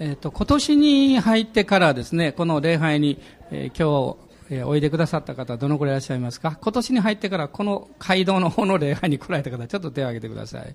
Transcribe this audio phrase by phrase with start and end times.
[0.00, 4.16] えっ、ー、と、今年に入ってからですね、この礼拝に、えー、今
[4.48, 6.56] 日、えー、おいでくださった方、どのくらいいらっしゃいますか？
[6.60, 10.74] 今年に入ってから、この街道の方の礼拝に来られた方、ちょっと手を挙げてください。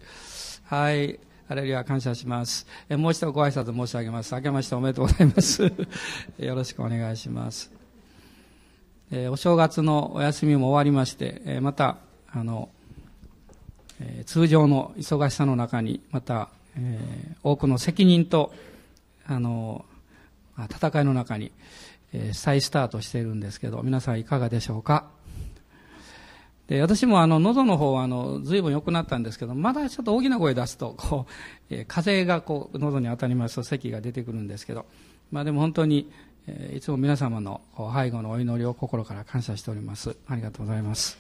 [0.66, 1.20] はい。
[1.48, 2.68] あれには感謝します。
[2.90, 4.36] えー、もう一度ご挨拶申し上げます。
[4.36, 5.64] 明けましておめでとうございます。
[6.40, 7.72] よろしくお願いします。
[9.12, 11.98] えー、お正月のお休みも終わりまして、えー、また、
[12.30, 12.68] あの、
[14.02, 18.52] え、通常の忙しさの中に、また、えー、多くの責任と、
[19.26, 19.86] あの、
[20.70, 21.52] 戦いの中に、
[22.14, 25.06] えー、再スタートしているんですけど、皆さんいかがでしょうか？
[26.68, 31.26] で私もあの喉の方はあの随分良くなったんですけどまだちょっと大きな声出すとこ
[31.70, 34.86] う、えー、風がこう喉に当たりますと咳が出てくるんですけど、
[35.30, 36.10] まあ、でも本当に、
[36.48, 40.16] えー、いつも皆様の背後のお祈りを心から感謝しております。
[40.26, 41.18] ありがとうございます。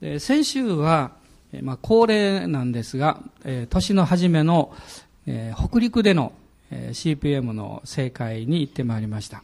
[0.00, 1.14] で先週は、
[1.52, 4.72] えー、まあ、恒例なんですが、えー、年の初めの、
[5.26, 6.32] えー、北陸での
[6.70, 9.42] CPM の正解に行ってまいりました。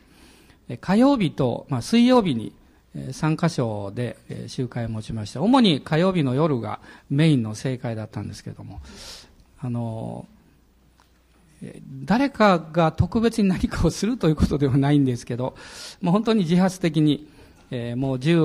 [0.81, 2.53] 火曜日と、まあ、水曜日に
[2.95, 4.17] 3箇所で
[4.49, 5.43] 集会を持ちました。
[5.43, 8.81] 主に火曜日の夜がメインの正解だったんですけれども、
[9.61, 10.27] あの、
[12.05, 15.57] 誰かが特別に何かをするということではないんですけど、
[16.01, 17.29] もう本当に自発的に、
[17.71, 18.41] えー、もう十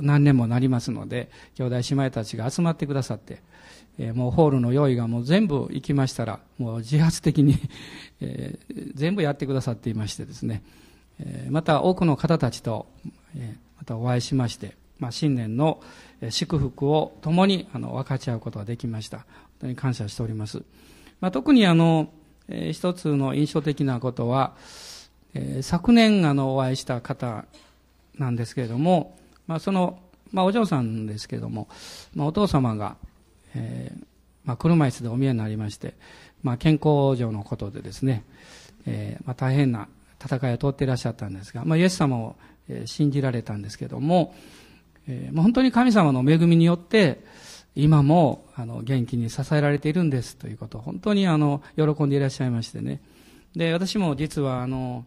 [0.00, 3.42] 何年もなりますので、兄弟姉妹たちが集まってくださって、
[3.98, 7.56] えー、もうホールの用意がもう全部行きましたら、もう自発的に
[8.20, 10.62] えー、全部やってくださっていましてですね、
[11.20, 12.86] えー、また多くの方たちと、
[13.36, 15.80] えまたお会いしまして、まあ、新年の
[16.30, 19.18] 祝福を共にあの分かち合うことができました。
[19.18, 19.26] 本
[19.60, 20.62] 当に感謝しております。
[21.20, 22.10] まあ、特にあの、
[22.48, 24.54] えー、一つの印象的なことは、
[25.34, 27.44] えー、昨年あのお会いした方
[28.18, 29.98] なんですけれども、まあ、その、
[30.32, 31.68] まあ、お嬢さんですけれども、
[32.14, 32.96] まあ、お父様が、
[33.54, 34.04] えー、
[34.44, 35.94] まあ、車椅子でお見えになりまして、
[36.42, 38.24] まあ、健康上のことでですね、
[38.86, 39.88] えー、まあ、大変な
[40.22, 42.36] 戦いを通っていらっしゃったんですが、まあ、イエス様を、
[42.86, 44.34] 信じられたんですけども、
[45.06, 47.20] えー、まあ、本当に神様の恵みによって、
[47.76, 53.02] 今も、あの、元気に支えられているんですということを、本当に、あの、喜んでいらっしゃいましてね。
[53.54, 55.04] で、私も実は、あの、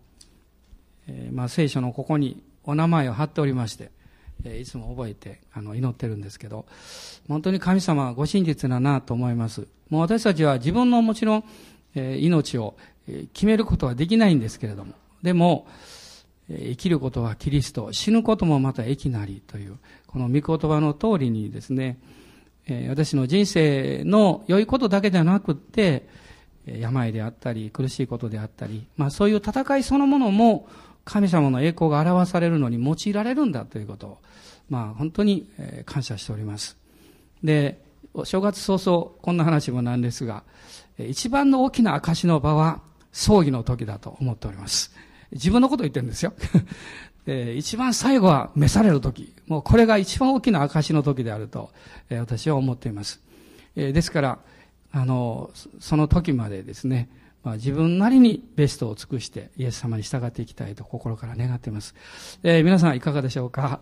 [1.08, 3.90] えー、まあ、聖書のここにお名前を貼っておりまして、
[4.46, 6.66] いつも覚えてあの祈ってるんですけど、
[7.28, 9.68] 本当に神様はご真実だなと思います。
[9.90, 11.44] もう私たちは自分のもちろん、
[11.96, 12.76] え、命を
[13.34, 14.94] 決めることはできないんですけれども、
[15.24, 15.68] でも、
[16.50, 21.98] 生きることはキリスト、死ぬこともまた益なりという、この御言葉の通りにですね、
[22.90, 26.08] 私の人生の良いことだけではなくって、
[26.66, 30.68] 病であったり、苦しいことであったり、まあそういう戦いそのものも、
[31.08, 34.18] 神様の栄光が表されるのに用いられるんだということを、
[34.70, 35.50] まあ本当に
[35.86, 36.78] 感謝しております。
[37.44, 37.82] で、
[38.26, 40.44] 正月早々こんな話もなんですが、
[41.00, 42.82] 一番の大きな証の場は
[43.14, 44.94] 葬儀の時だと思っております。
[45.32, 46.34] 自分のこと言ってるんですよ。
[47.26, 49.34] で一番最後は召される時。
[49.48, 51.72] もうこれが一番大きな証の時であると、
[52.10, 53.22] 私は思っています。
[53.76, 54.40] ですから、
[54.92, 57.10] あの、その時までですね、
[57.48, 61.96] まあ、自分なりにベストを尽くしてイエス様に従っていきたいと心から願っています。
[62.44, 63.80] えー、皆さんいかがでしょうか？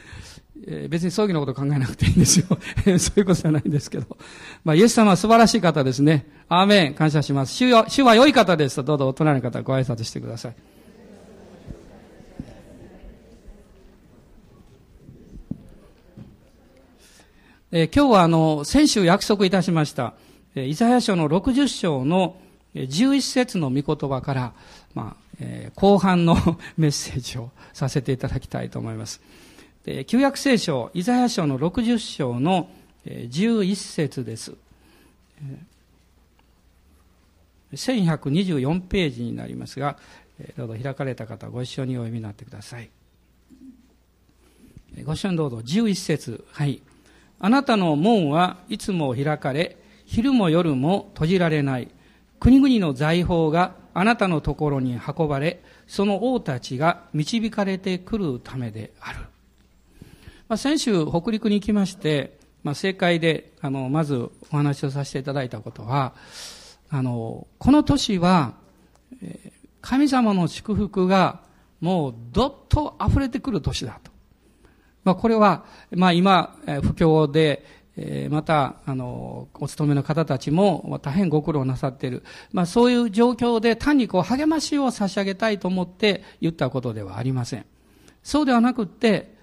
[0.68, 2.46] えー、別に葬儀のこと考えなくていいんですよ。
[2.98, 4.18] そういうことじゃないんですけど。
[4.64, 6.26] まあ、イエス様は素晴らしい方ですね。
[6.50, 6.94] アーメン。
[6.94, 7.54] 感謝します。
[7.54, 10.54] 主主は良い方ですと、どうぞお隣の方ご挨拶してください。
[17.72, 20.12] えー、今日はあの、先週約束いたしました、
[20.54, 22.36] えー、イザヤ書の60章の
[22.74, 24.52] 11節の御言葉から、
[24.94, 26.36] まあ、えー、後半の
[26.76, 29.20] メッセージをさせていただきたいと思います。
[29.84, 32.68] で旧約聖書、イザヤ書の60章の
[33.06, 34.54] 11節です。
[37.72, 39.96] 1124ページになりますが、
[40.56, 42.90] どうぞ開かれた方ご一緒にお読みになってください。
[45.04, 46.82] ご一緒にどうぞ、11節はい。
[47.38, 51.88] あなたの門はいつも開かれ、昼も夜も閉じられない。
[52.40, 59.18] 国々の財宝があなたのところに運ばれ、その王たちが導かれてくるためである。
[60.48, 66.14] まあ、先週、北陸に行きまして、まあ、正解で、あの、まずお話をさせていただいたことは、
[66.88, 68.54] あの、この年は、
[69.82, 71.40] 神様の祝福が
[71.80, 74.10] もうどっと溢れてくる年だと。
[75.04, 82.24] まあ、これは、まあ、今、不況で、えまた、あの、お勤めの方たちも大変ご苦労なさっている。
[82.50, 87.66] まあそういう状況で単にこう励ましを差し上げたいと思って言ったことではありません。
[88.22, 89.34] そうではなくって、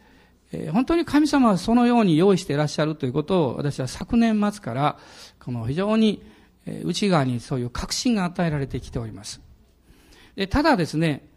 [0.51, 4.97] え本当に神様はそのように用意していらっしゃるということを私は昨年末から、
[5.39, 6.23] この非常に、
[6.83, 9.39] 内側にそういう確信が与えられてきております。
[10.35, 11.29] でただですね、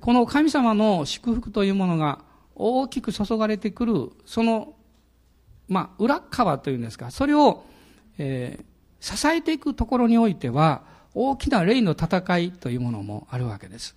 [0.00, 2.20] この神様の祝福というものが
[2.54, 4.74] 大きく注がれてくる、その、
[5.68, 7.64] まあ、裏側というんですか、それを、
[8.18, 10.82] えー、支えていくところにおいては、
[11.14, 13.96] 大きな霊の戦いというものもあるわけです。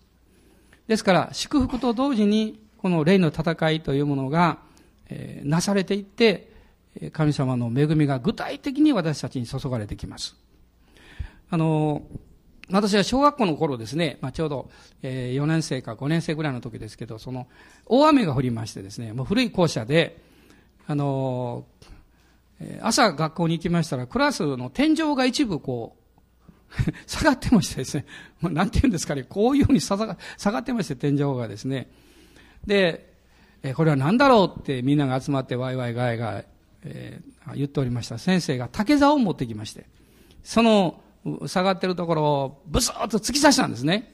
[0.87, 4.57] ですから、祝福と同時に、この霊の戦いというものが、
[5.09, 6.51] えー、なされていって、
[7.13, 10.35] 神様の恵みが具体的に私たちに注がれてきます。
[11.49, 12.01] あの、
[12.69, 14.69] 私は小学校の頃ですね、まあ、ちょうど、
[15.01, 17.47] えー、4年生か5年生ぐらいの時ですけど、その、
[17.85, 20.21] 大雨が降りましてですね、もう古い校舎で、
[20.91, 21.65] あの
[22.81, 28.05] 朝学校に行きましたら、クラスの天井が一部こう、 下がってましてですね、
[28.41, 31.89] なんて言うんですかね、こういうふうに下が下がってまして、天井がですね。
[32.67, 33.13] で、
[33.63, 36.45] えこれは何だろうってみんなが集まってワイワイガイガイ、
[36.83, 38.17] えー、言っておりました。
[38.17, 39.85] 先生が竹竿を持ってきまして、
[40.43, 41.01] その
[41.47, 44.13] 下がってるところをブスーッと突き刺したんですね。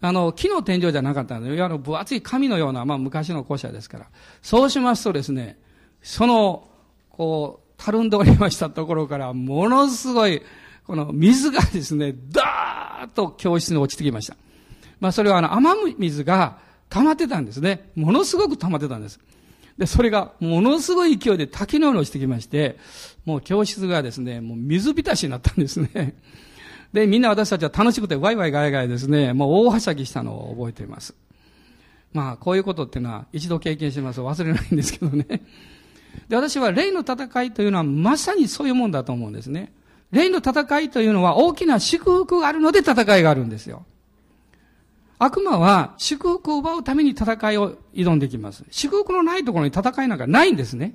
[0.00, 4.10] あの、木の天井じゃなかったので、いわゆる分厚い紙のような、まあ昔の校舎ですから。
[4.42, 5.58] そうしますとですね、
[6.02, 6.68] その、
[7.10, 10.42] こう、たるんでおりましたところから、ものすごい、
[10.86, 14.36] この水がですね、ダーッと教室に落ちてきました。
[15.00, 16.58] まあそれはあの、雨水が
[16.88, 17.90] 溜まってたんですね。
[17.94, 19.18] ものすごく溜まってたんです。
[19.78, 22.78] で、それがものすごい勢いで滝のように落ちてきまして、
[23.24, 26.14] もう教室がですね、もう水浸しになったんですね。
[26.92, 31.14] で、みんな私たちは楽しくてワイワイガヤガヤですね、もう大はしゃぎしたのを覚えています。
[32.12, 35.42] まあ、こういうことっていうのは一度経験してます忘れないんですけどね。
[36.28, 39.72] で、私は霊の戦いというのはまさにそういうもんだと思うんですね。
[40.10, 43.84] 霊の戦いというのは大きな祝福があるので戦いがあるんですよ。
[45.18, 48.64] 悪魔は祝福を奪うために戦いを挑んできます。
[48.70, 50.94] 祝福のないところに戦いなんかないんですね。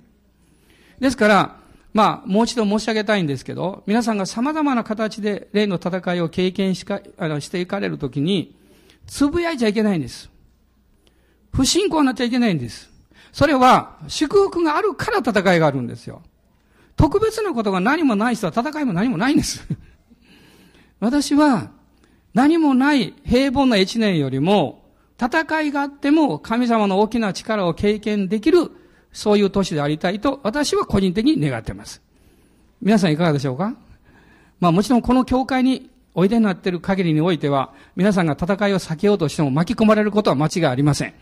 [1.00, 1.56] ですから、
[1.94, 8.56] まあ、もう一度申し上げたいんですけど、皆さんが様々な形で霊の戦いを経験しか、あの、していかれるときに、
[9.08, 10.30] つぶやいちゃいけないんです。
[11.54, 12.92] 不信仰になっちゃいけないんです。
[13.38, 16.24] それは、祝福があるから戦いがあるんですよ。
[16.96, 19.64] 特別なことが何もない人は戦いも何もないんです。
[21.00, 21.70] 私は、
[22.34, 24.86] 何もない平凡な一年よりも、
[25.22, 28.72] 戦いがあっても神様の大きな力を経験できる、
[29.14, 32.02] そういう年でありたいと、私は個人的に願っています。
[32.82, 33.76] 皆さんいかがでしょうか？
[34.60, 41.14] まあもちろんこの教会においでになっている限りにおいては、皆さんが戦いを避けようとしても巻き込まれることは間違いありません。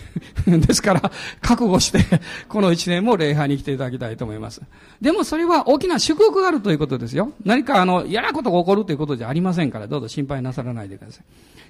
[0.46, 4.60] ですから、覚悟して、この一年も礼拝に来ていただきたいと思います。
[5.00, 7.32] でもそれは大きな祝福があるということですよ。
[7.44, 11.24] 何かあの、嫌なことが起こるということじゃありませんから、どうぞ心配なさらないでください。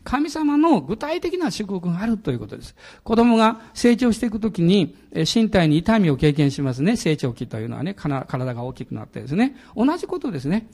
[0.04, 2.74] 神様の具体的な祝福があるということです。
[3.04, 4.96] 子供が成長していくときに、
[5.32, 6.96] 身体に痛みを経験しますね。
[6.96, 9.56] 成長期というのはね、体が大きくなってですね。
[9.76, 10.66] 同じことですね。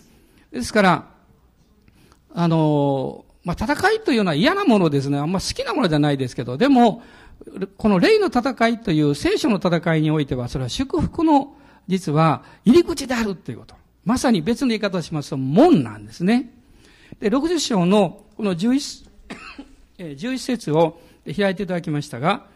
[0.50, 1.08] ですから、
[2.34, 5.18] あの、まあ、戦いというのは嫌なものですね。
[5.18, 7.02] あんま好きなものじゃないですけど、でも、
[7.76, 11.56] この霊の戦いという聖書の戦いにおいては、それは祝福の、
[11.86, 13.74] 実は、入り口であるということ。
[14.04, 16.52] まさに別の言い方をしますと、門なんですね。
[17.20, 19.08] で、60章の、この11、
[19.98, 22.46] 11節を開いていただきましたが、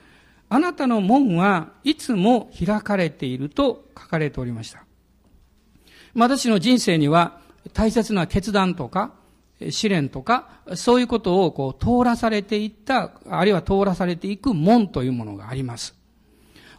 [0.49, 4.84] あなたの門はいつも開かれていると書かれておりました。
[6.14, 7.40] 私の人生には
[7.73, 9.14] 大切な決断とか、
[9.70, 15.94] 試練とか、そういうことをこう通らされていった、あるいは通らされていく門というものがあります。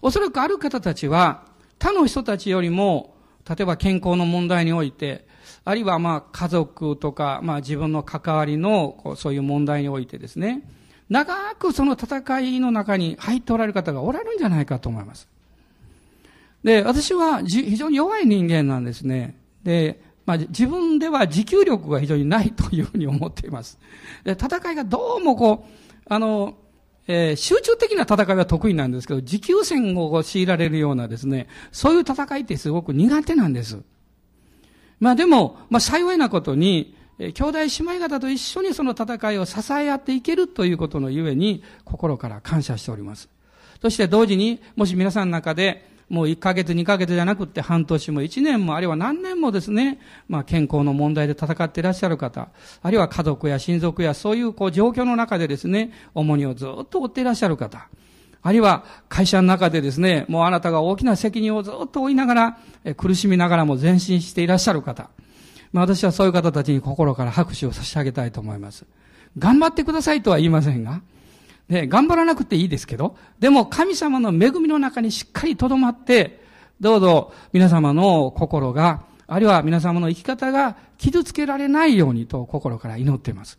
[0.01, 1.45] おそらくある方たちは、
[1.79, 3.15] 他の人たちよりも、
[3.47, 5.27] 例えば健康の問題において、
[5.65, 10.61] あるいはまあ家族とか、まあ自分の関わりのこうそういう問題においてですね、
[11.09, 15.27] 長くその戦いの中に入っておられる方がおられるんじゃないかと思います。
[16.63, 19.35] で、私は非常に弱い人間なんですね。
[19.63, 23.77] で、まあ、自分では持久力が非常にないというふうに思っています。
[24.23, 25.71] で戦いがどうもこう、
[26.07, 26.55] あの、
[27.07, 33.81] えー、集中的な戦いは得意なんですけど、持久戦を強いられるようなですね、そういう戦いってすごく苦手なんです。
[34.99, 43.27] まあでも、まあ幸いなことに、えー、兄弟姉妹方と一緒にその戦いを支え合っていけるということのゆえに、心から感謝しております。
[43.81, 52.49] そして同時に、もし皆さんの中で、もう1ヶ月、2ヶ月じゃなくって半年も1年も、あるいは何年もですね、まあ健康の問題で戦っていらっしゃる方、
[52.83, 57.87] あるいは家族や親族やそういうこう状況の中でですね、重荷をずっと負っていらっしゃる方、
[58.43, 62.57] あるいは会社の中でですね、もうあなたが大きな責任をずっと負いながら、
[62.95, 65.09] 苦しみながらも前進していらっしゃる方、
[65.71, 68.85] まあ私はそういう方たちに心から拍手を差し上げたいと思います。
[69.39, 71.01] 頑張ってくださいとは言いませんが、
[71.73, 76.41] ね、頑張らなくていいですけど、でも神様の恵みの中にしっかり留まって、
[76.79, 83.57] どうぞ皆様の心があるいは皆様の生き方が傷つけられないようにと心から祈っています。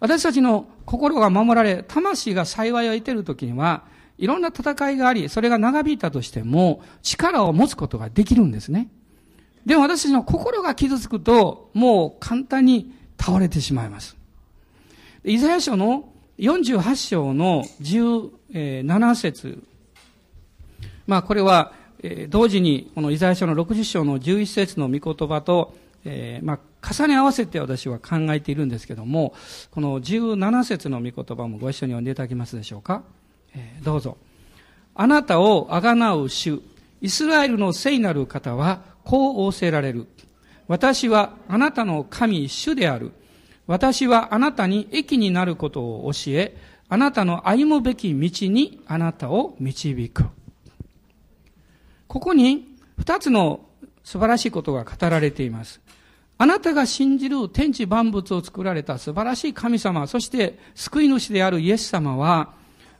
[0.00, 3.84] 私たちの心が守られ、魂が幸いを得ているときには、
[4.18, 8.88] いろんな戦いがあり、それが長引いたとしても、力を持つことができるんですね。
[9.64, 14.16] でも私たちの心が傷つくと、もう簡単に倒れてしまいます。
[15.24, 19.62] イザヤ書の48章の17節
[21.06, 21.72] まあこれは、
[22.28, 25.74] 同時にこのイザヤ書の60章の11節の御言葉と、
[26.04, 29.34] えー、まあ重ね合わせて私は考えているんですけども、
[29.70, 33.02] この17節の御言葉もご一緒に読んでいただけますでしょうか？
[33.54, 34.16] えー、どうぞ。
[34.94, 36.60] あなたをあがなう主、
[37.00, 40.06] イスラエルの聖なる方は、こう仰せられる。
[40.68, 43.12] 私はあなたの神主である。
[43.66, 46.56] 私はあなたに益になることを教え、
[46.88, 50.24] あなたの歩むべき道にあなたを導く。
[52.06, 53.60] ここに二つの
[54.04, 55.80] 素晴らしいことが語られています。
[56.36, 62.52] あなたが信じる天地万物を作られた素晴らしい神様、そして救い主であるイエス様は、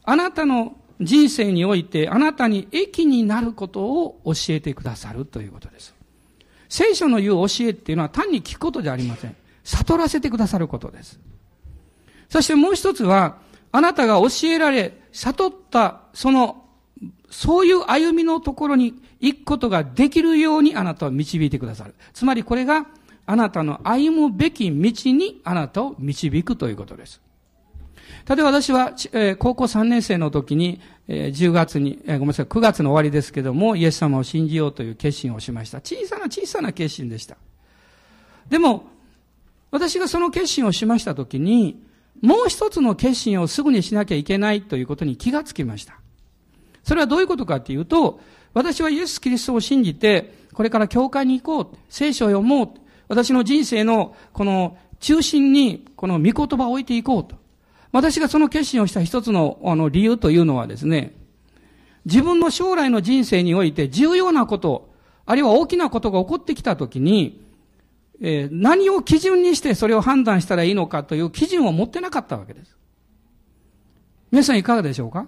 [0.04, 5.94] あなたの人生においてあなたに益になることを教えてくださるということです。
[6.68, 9.36] 聖書の言う教えっていうのは単に聞くことじゃありません。
[9.64, 11.18] 悟らせてくださることです。
[12.28, 13.38] そしてもう一つは、
[13.72, 16.64] あなたが教えられ、悟った、その、
[17.30, 21.94] そういう歩みのところに行くことができるようにあなたを導いてくださる。
[22.12, 22.86] つまりこれが、
[23.26, 27.22] あなたの歩むべき道にあなたを導くということです。
[28.28, 35.78] 例えば私は、えー、高校3年生の時に、えー、10月に、えー、ごめんなさい、9月の終わりですけども、イエス様を信じようという決心をしました。
[35.80, 37.36] 小さな小さな決心でした。
[38.48, 38.84] でも、
[39.74, 41.82] 私がその決心をしましたときに、
[42.22, 45.98] もう一つの決心をすぐにしなきゃいけないということに気がつきました。
[46.84, 48.20] それはどういうことかっていうと、
[48.52, 52.68] 私はイエス・キリストを信じて、これから教会に行こう、聖書を読もう、
[53.08, 57.34] 私の人生のこの中心にこの御言葉を置いていこうと。
[57.90, 61.16] 私がその決心をした一つのあの理由というのはですね、
[62.04, 64.94] 自分の将来の人生において重要なこと、
[65.26, 67.43] あるいは大きなことが起こってきたときに、
[68.20, 72.76] えー、何を基準にしてそれを判断したらいいのかという基準を持ってなかったわけです。
[74.30, 75.26] 皆さんいかがでしょうか？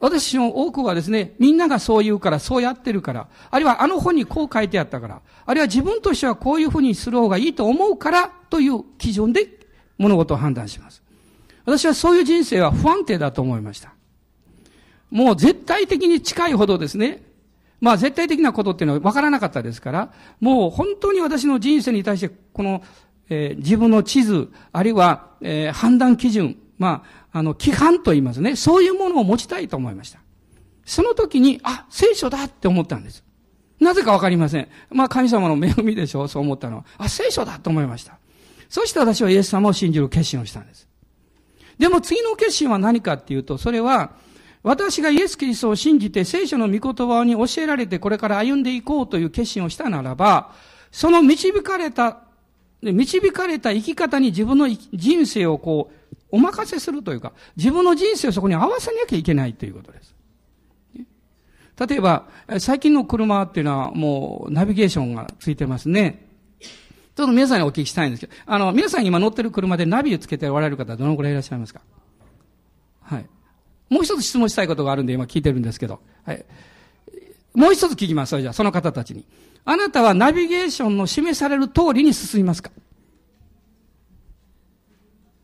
[0.00, 9.48] 私の多くはですね、みんながそう言うから、そうやってるから、あるいはあの本にこう書いてあったから、あるいは自分としてはこういうふうにする方がいいと思うからという基準で
[9.98, 11.02] 物事を判断します。
[11.64, 13.94] 私はそういう人生は不安定だと思いました。
[15.10, 17.22] もう絶対的に近いほどですね、
[17.82, 22.82] まあ絶対的なことっていうのは分からなかったですから、もう本当に私の人生に対して、この、
[23.28, 28.54] えー、自分の地図、あるいは、えー、判断基準、まあ、あの、規範と言いますね。
[28.54, 30.20] そういうものを持ちたいと思いました。
[30.84, 33.24] その時に、あ、聖書だって思ったんです。
[33.80, 34.68] なぜかわかりません。
[34.90, 36.84] まあ神様の恵みでしょう、そう思ったのは。
[36.98, 38.18] あ、聖書だと思いました。
[38.68, 40.88] そして私はイエス様を信じる決心をしたんです。
[41.78, 44.12] でも次の決心は何かっていうと、それは、
[44.62, 50.52] 私がイエス・キリストを信じて聖書の御言葉に教えられてこれから歩んでいこうという決心をしたならば、
[50.92, 52.20] その導かれた、
[52.80, 60.14] 導かれた生き方に自分の人生をこう、お任せするというか、自分の人生をそこに合わせなきゃいけないということです。
[61.88, 62.28] 例えば、
[62.58, 66.26] 最近の車っていうのはもうナビゲーションがついてますね。
[66.60, 71.80] ちょっと皆さんにお聞きしたいんですけど、あの、皆さん今乗ってる車でナビをつけておられる方どのくらいいらっしゃいますか？
[73.92, 76.00] もう一つ質問したいことがあるんで今聞いてるんですけど。
[76.24, 76.44] はい。
[77.54, 78.30] もう一つ聞きます。
[78.30, 79.24] それじゃあ、その方たちに。
[79.64, 82.70] あなたはナビゲーションの示される通りに進みますか？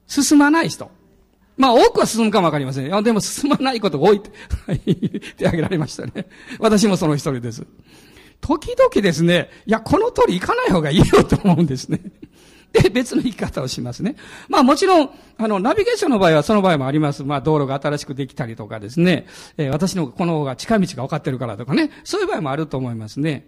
[0.06, 0.90] 進まない人。
[1.58, 2.86] まあ、多くは進むかもわかりません。
[2.86, 4.30] いや、でも進まないことが多いって、
[4.66, 4.78] はい、
[5.36, 6.26] 手挙げられましたね。
[6.58, 7.66] 私もその一人です。
[8.40, 12.00] 時々ですね、いや、この通り行かない方がいいよと思うんですね。
[12.82, 14.16] で、 別の生き方をしますね。
[14.48, 17.24] まあもちろん、あの、ナビゲーションの場合はその場合もあります。
[17.24, 23.46] まあ道路が新しくできたりとかですね、えー、私のこの方が近道が分かってるからとかね、そういう場合もあると思いますね。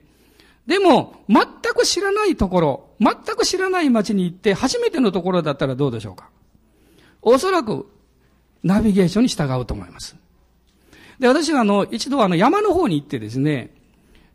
[0.66, 1.44] でも、全
[1.74, 6.28] く知らないところ、全く知らない街に行って初めてのところだったらどうでしょうか
[7.22, 7.86] おそらく、
[8.62, 10.16] ナビゲーションに従うと思います。
[11.18, 13.70] で、私はあの、一度あの山の方に行ってですね、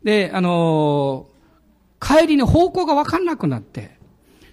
[0.02, 3.95] で、あのー、帰りに方向がわかんなくなって、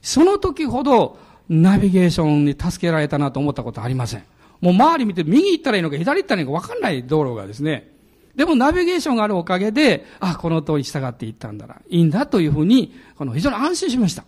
[0.03, 1.17] その時ほど
[1.50, 4.24] ナビゲーションに助けられたなと思ったことありません。
[4.62, 7.91] もう周り見て右行ったらいいのか左行ったらいいのか分かんない道路がですね。
[8.36, 14.25] でもナビゲーションがあるおかげで、あ、この通り従っていったんだら、いいんだというふうに、この非常に安心しました。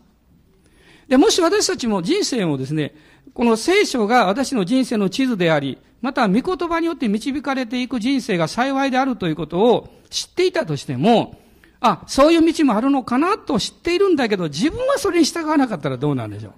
[1.08, 2.94] で、もし私たちも人生をですね、
[3.34, 11.40] この聖書が私の人生の地図であり、また御言葉によって導かれていく人生が幸いであるということを知っていたとしても、
[11.86, 16.54] あ、そういう道もあるのかなと知っているんだけど、自分はそれに従わなかったらどうなんでしょう。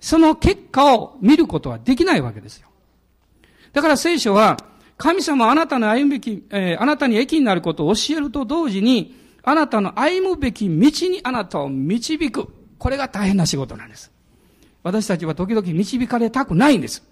[0.00, 2.68] その結果を見ることはできないわけですよ。
[3.72, 4.56] だから聖書は、
[4.98, 12.48] 神様あなたの歩むべき、えー、あなたに益になることを教えると同時に、あなたの歩むべき道にあなたを導く。
[12.78, 14.12] これが大変な仕事なんです。
[14.82, 17.02] 私たちは時々導かれたくないんです。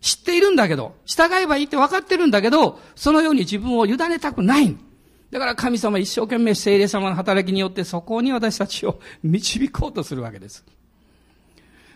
[0.00, 4.76] 知っているんだけど、従えばいいって分かってるんだけど、そのように自分を委ねたくない。
[5.30, 10.64] だから神様一生懸命聖霊様の働きによってそこに私たちを導こうとするわけです。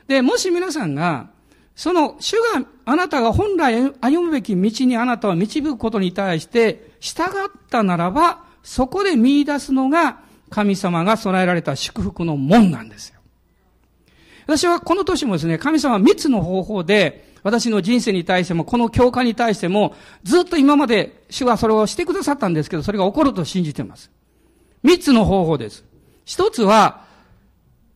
[0.07, 1.31] で、もし皆さんが、
[1.75, 10.21] その主があなたが本来歩むべき道にあなたを導くことに対して従ったならば、そこで見出すのが
[10.51, 13.21] 神様が備えられた祝福の門なんですよ。
[14.47, 24.11] 私はこの年もですね、神様は三つの方法で私の人生に対しても、この教会に対しても、ずっと今まで主はそれをしてくださったんですけど、それが起こると信じています。
[24.83, 25.85] 三つの方法です。
[26.25, 27.05] 一つは、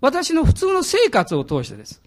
[0.00, 2.02] 私の普通の生活を通してです。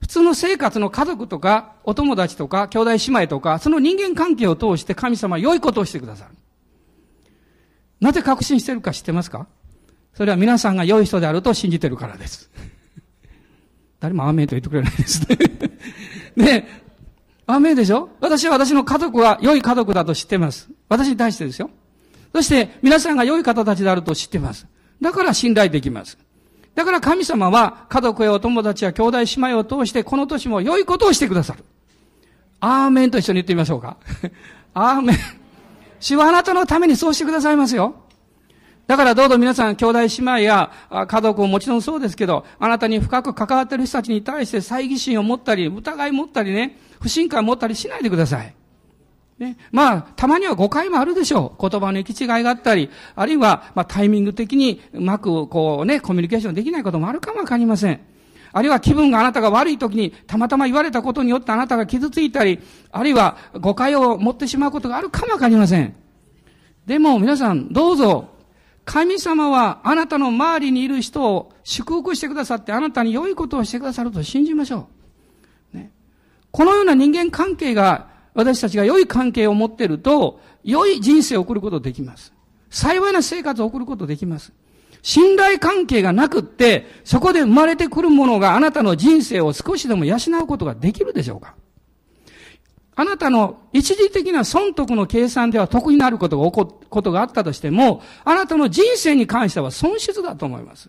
[0.00, 6.36] 普通の生活の家族とか、お友達とか、兄弟姉妹とか、その人間関係を通して神様は良いことをしてくださる。
[8.00, 9.48] なぜ確信してるか知ってますか？
[10.14, 12.50] それは皆さんが良い人であると信じてるからです。
[14.00, 15.36] 誰もアーメンと言ってくれないですね。
[16.36, 16.82] ね
[17.46, 18.08] アーメンでしょ？
[18.20, 20.68] 私は私の家族は良い家族だと知ってます。
[20.88, 21.70] 私に対してですよ。
[22.34, 24.66] そして皆さんが良い方たちであると知ってます。
[25.00, 26.18] だから信頼できます。
[26.74, 29.24] だから神様は家族やお友達や兄弟姉
[29.54, 31.64] 妹を通してこの年も良いことをしてくださる。
[32.60, 33.96] アーメンと一緒に言ってみましょうか。
[34.74, 35.16] アーメン。
[36.00, 37.94] 主はあなたのためにそうしてくださいますよ。
[38.86, 40.70] だからどうぞ皆さん、兄弟姉妹や
[41.08, 48.54] 家族ももちろんそうですけど、あなたに深く関わっている人たちに対して猜疑心を持ったり、疑い持ったりね、不信感を持ったりしないでください。
[49.38, 49.56] ね。
[49.72, 51.68] まあ、たまには誤解もあるでしょう。
[51.68, 58.00] 言葉の行き違いがあったり、あるいは、まあ、タイミング的にうまく、こうね、コミュニケーションできないこともあるかもわかりません。
[58.52, 62.60] あるいは気分があなたが悪い時に、たまたま言われたことによってあなたが傷ついたり、
[62.92, 65.94] あるいは誤解を持ってしまうことがあるかもわかりません。
[66.86, 68.35] でも皆さん、どうぞ、
[68.86, 74.88] 神様はあなたの周りにいる人を祝福してくださってあなたに良いことをしてくださると信じましょ
[75.74, 75.76] う。
[75.76, 75.90] ね、
[76.52, 82.32] このような人間関係が私たちが良い関係を持っていると良い人生を送ることができます。
[82.70, 84.52] 幸いな生活を送ることできます。
[85.02, 91.56] 信頼関係がなくって、そこで生まれてくるものがあなたの人生を少しでも養うことができるでしょうか
[92.98, 100.88] あなたの一時的な損得の計算では得になることが起こことがあったとしても、あなたの人生に関しては損失だと思います。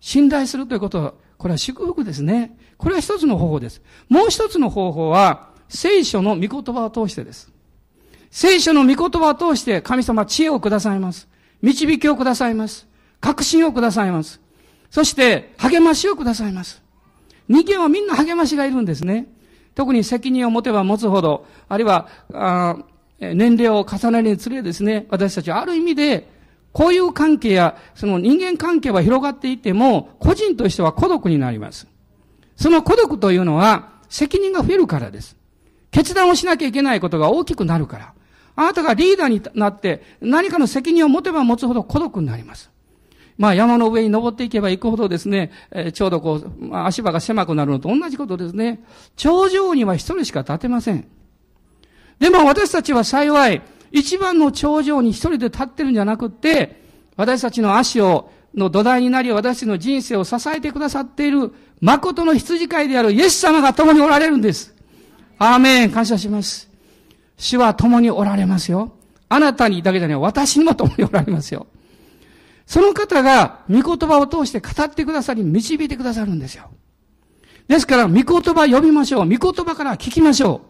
[0.00, 2.56] 信頼するということは、これは祝福ですね。
[2.78, 3.82] これは一つの方法です。
[4.08, 7.52] もう一つの方法は、聖書の御言葉を通してです。
[8.30, 11.26] 聖書の御言葉を通して神様知恵をくださいます。
[11.62, 12.86] 導きをくださいます。
[13.20, 14.40] 確信をくださいます。
[14.90, 16.80] そして励ましをくださいます。
[17.48, 19.26] 人間はみんな励ましがいるんですね。
[19.76, 22.78] 特に責任を持てば持つほど、あるいは、あ
[23.20, 26.28] 年齢を重ねるにつれですね、私たちはある意味で、
[26.72, 31.86] こういう関係や、その人間関係は広がっていても、個人としては孤独になります。
[32.56, 35.36] その孤独というのは、責任が増えるからです。
[35.90, 38.12] 決断をしなきゃいけないことが大きくなるから。
[38.56, 42.70] あなたがリーダーになって、何かの責任を持てば持つほど孤独になります。
[43.38, 48.82] まあ山の上に登っていけば行くほどですね、え、ちょうどこう、まあ、足場が狭くなるのと同じことですね。
[49.16, 51.06] 頂上には一人しか立てません。
[52.18, 56.82] でも私たちは幸い、一番の頂上に一人で立ってるんじゃなくって、
[57.16, 64.74] 私たちの足を、の土台になり、私たちの人生を支えてくださっている、誠の羊飼いであるイエス様が共におられるんです。
[65.38, 66.70] アーメン、感謝します。
[67.36, 68.92] 主は共におられますよ。
[69.28, 71.66] あなたにだけじゃない、私にも共におられますよ。
[72.66, 76.70] その方が御言葉を通して語ってくださり、導いてくださるんですよ。
[77.68, 79.28] ですから、御言葉読みましょう。
[79.28, 80.62] 御言葉から聞きましょ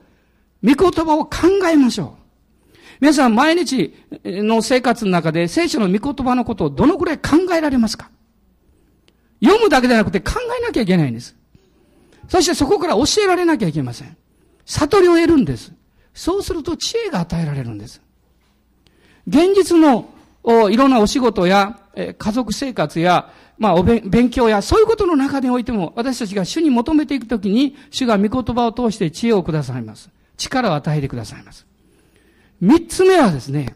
[0.62, 0.74] う。
[0.74, 2.76] 御言葉を考えましょう。
[3.00, 8.10] 皆さん、毎日の生活の中で聖書の御言葉のことをどのくらい考えられますか？
[9.42, 11.36] 読むだけでなくて考えなきゃいけないんです。
[12.28, 14.16] そしてそこから教えられなきゃいけません。
[14.64, 15.72] 悟りを得るんです。
[16.14, 18.00] そうすると知恵が与えられるんです。
[19.28, 20.08] 現実の
[20.70, 30.10] いろんなお仕事や家族生活や、まあ、お勉強や、そういうことの中においても、私たちが主に求めていくときに、主が御言葉を通して知恵をくださいます。
[30.36, 31.66] 力を与えてくださいます。
[32.60, 33.74] 三つ目はですね、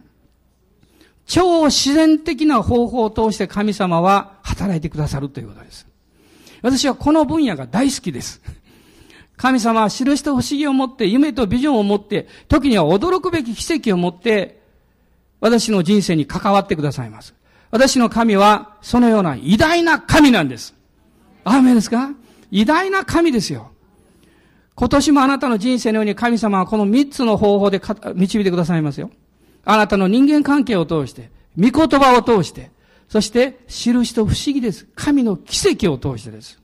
[1.26, 5.86] 超自然的な方法を通して神様は働いてくださるということです。
[6.60, 8.42] 私はこの分野が大好きです。
[9.36, 14.60] 神様は印と不思議を持って、夢とビジョンを持って、時には驚くべき奇跡を持って、
[15.40, 17.32] 私の人生に関わってくださいます。
[17.70, 20.74] 私の神は、そのような偉大な神なんです。
[21.44, 22.10] アーメンですか？
[22.50, 23.70] 偉大な神ですよ。
[24.74, 27.80] 今年もあなたの人生のように神様はこの三つの方法で
[28.14, 29.10] 導いてくださいますよ。
[29.64, 32.70] あなたの人間関係を通して、御言葉を通して、
[33.08, 34.86] そして、印と不思議です。
[34.94, 36.58] 神の奇跡を通してです。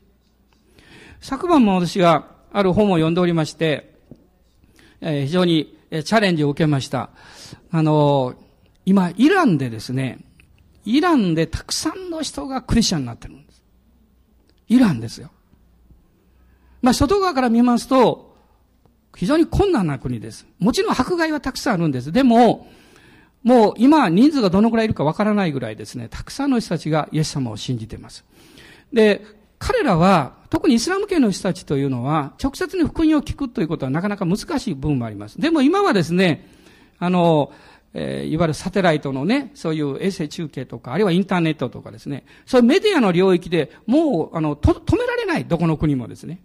[1.20, 3.94] 昨晩も私がある本を読んでおりまして、
[5.00, 7.10] えー、非常にチャレンジを受けました。
[7.70, 8.36] あのー、
[8.86, 10.18] 今、イランでですね、
[10.86, 13.62] イランでたくさんの人がクリスチャンになってるんです。
[14.68, 15.30] イランですよ。
[16.80, 18.36] まあ、外側から見ますと、
[19.16, 20.46] 非常に困難な国です。
[20.58, 22.12] もちろん迫害はたくさんあるんです。
[22.12, 22.68] でも、
[23.42, 28.24] もう今人数がどのくらいいるかわからないぐらいですね、たくさんの人たちがイエス様を信じています。
[28.92, 29.24] で、
[29.58, 35.40] 彼らは、特にイスラム系の人たちというのは、直接に福音を聞くということはなかなか難しい部分もあります。
[35.40, 36.48] でも今はですね、
[36.98, 37.52] あの、
[37.98, 46.42] えー、いわゆるサテライトのね、そういう衛星中継とか、あるいはインターネットとかですね、そういうメディアの領域でもう、あの、止められない、どこの国もですね。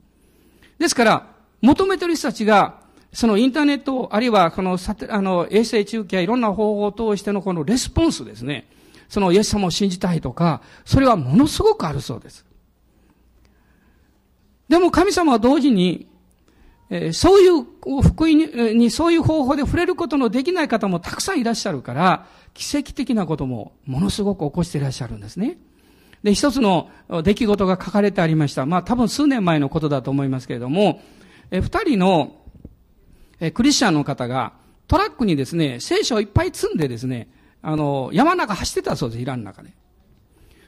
[0.80, 1.28] ですから、
[1.62, 2.80] 求めてる人たちが、
[3.12, 8.70] そのインターネット、あるいはこのサテ、あの、衛星中継、いろんな方法を通してのこのレスポンスですね。
[9.10, 12.46] そのイエス様を信じたいとか、それはものすごくあるそうです。
[14.70, 16.08] でも神様は同時に、
[16.92, 25.58] え、そういう福音ににそういう方法で触れることのできない方もたくさんいらっしゃるから、奇跡的なこともものすごく起こしていらっしゃるんですね。
[26.22, 26.90] で、一つの
[27.24, 28.66] 出来事が書かれてありました。
[28.66, 31.02] まあ多分数年前のことだと思いますけれども、
[31.50, 32.36] え二人の
[33.42, 34.54] えクリスチャンの方が、
[34.88, 37.28] トラックにですね、聖書をいっぱい積んでですね、
[37.62, 39.74] あの、山の中走ってたそうです、イランの中で。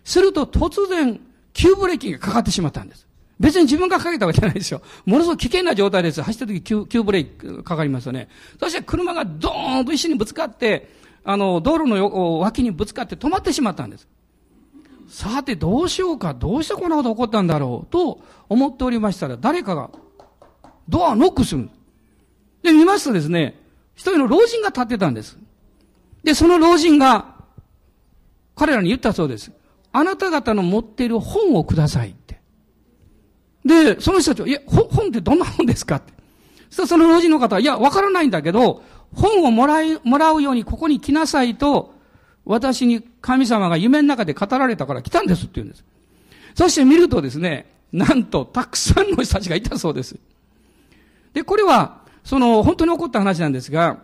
[0.04, 1.22] すると突然、
[1.54, 3.08] 急ブレーキがかかってしまったんです。
[3.44, 4.82] 別に自分がかけたわけじゃないですよ。
[5.06, 6.22] ものすごく危険な状態です。
[6.22, 8.30] 走ってる時急、急ブレーキかかりますよね。
[8.58, 10.90] そして車がドーンと石にぶつかって、
[11.26, 14.08] あの、道路の脇にぶつかって止まってしまったんです。
[15.10, 19.90] さてどうしようか、どうしてこんなこと起こったんだろうと思っておりましたら、誰かが
[20.88, 21.70] ドアノックする
[22.62, 22.72] で。
[22.72, 23.60] 見ますとですね、
[23.94, 25.38] 一人の老人が立ってたんです。
[26.24, 27.36] で、その老人が、
[28.56, 29.52] 彼らに言ったそうです。
[29.92, 32.16] あなた方の持っている本をください。
[33.66, 36.14] で、その人たちは、いや、本ってどんな本ですかって。
[36.70, 38.84] そその老人の方は、いや、わからないんだけど、
[39.16, 41.94] 本をもらい、もらうようにここに来なさいと、
[42.46, 45.86] 私に神様が夢の中で語られたから来たんですって言うんです。
[46.56, 50.18] そして見るとですね、なんとたくさんの人たちがいたそうです。
[51.34, 54.00] で、これは、その、本当に起こった話なんですが、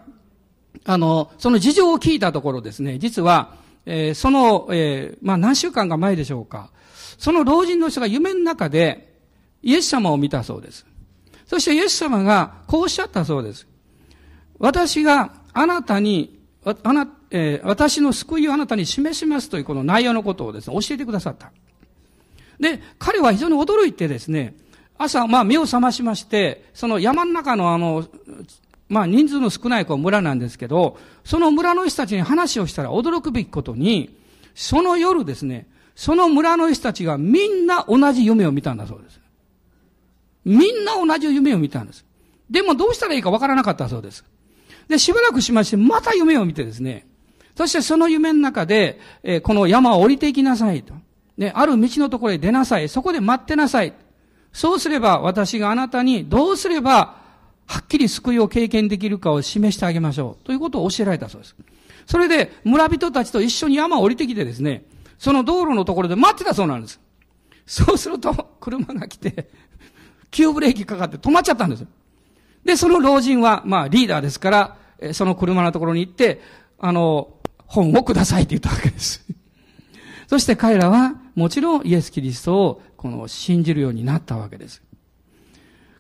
[0.86, 6.70] あの、その事情を聞いたところですね、実は、えー、その、えー、まあ何週間か前でしょうか、
[7.18, 9.09] その老人の人が夢の中で、
[9.62, 10.86] イエス様を見たそうです。
[11.46, 13.68] そしてイエス様がこうおっしゃったそうです。
[14.60, 21.52] 私があなたに、あな、えー、私の救いをあなたに示しますというこの内容のことをですね、教えてくださった。
[22.60, 24.56] で、彼は非常に驚いてですね、
[24.98, 28.06] 朝、まあ目を覚ましまして、その山の中のあの、
[28.90, 34.16] まあ人数の少ないこう村なんですけど、その村の人たちに話をしたら驚くべきことに、
[34.54, 39.09] その夜ですね、その村の人たちがみんな同じ夢を見たんだそうです。
[40.50, 42.04] みんな同じ夢を見たんです。
[42.50, 44.26] でもどうしたらいいかわからなかったそうです。
[44.88, 47.06] で、しばらくしまして、また夢を見てですね、
[47.56, 50.96] そしてその夢の中で、えー、この山を降りていきなさいと。
[51.38, 52.90] ね、ある道のところへ出なさい。
[52.90, 53.94] そこで待ってなさい。
[54.52, 57.18] そうすれば私があなたにどうすれば
[57.68, 60.46] はっきり救いを経験できるかを示してあげましょう。
[60.46, 61.56] ということを教えられたそうです。
[62.08, 64.86] それで村人たちと一緒に山を降りてきてですね、
[65.20, 67.00] その道路のところで待ってたそうなんです。
[67.68, 69.50] そうすると車が来て、
[70.32, 71.88] 急ブレーキかかって止まっちゃったんですよ。
[72.64, 74.78] で、その老人は、まあリーダーですから、
[75.14, 76.42] その車のところに行って、
[76.78, 77.34] あの、
[77.66, 79.26] 本をくださいって言ったわけです。
[80.28, 84.82] そして彼らは、もちろんイエス・キリストをこの信じるようになったわけです。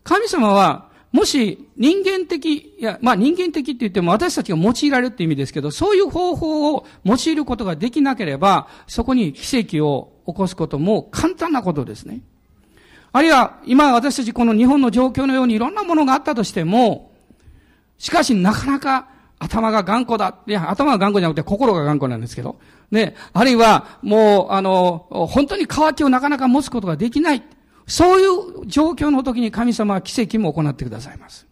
[0.04, 12.22] 神様は、もし人間的、いや、まあ人間的って言っても私たちが用いられるって意味ですけど、そういう方法を用いることができなければ、そこに奇跡を起こすことも簡単なことですね。
[13.12, 17.12] あるいは、今私たちこの日本の状況のようにいろんなものがあったとしても、
[17.98, 19.08] しかしなかなか
[19.40, 20.36] 頭が頑固だ。
[20.48, 22.60] いや、頭が頑固じゃなくて心が頑固なんですけど。
[22.92, 27.44] ね、あるいは、もう、あの、本当に渇きをなかなか持つことができない。
[27.88, 31.48] そういう状況の時に神様は奇跡も行ってくださいます。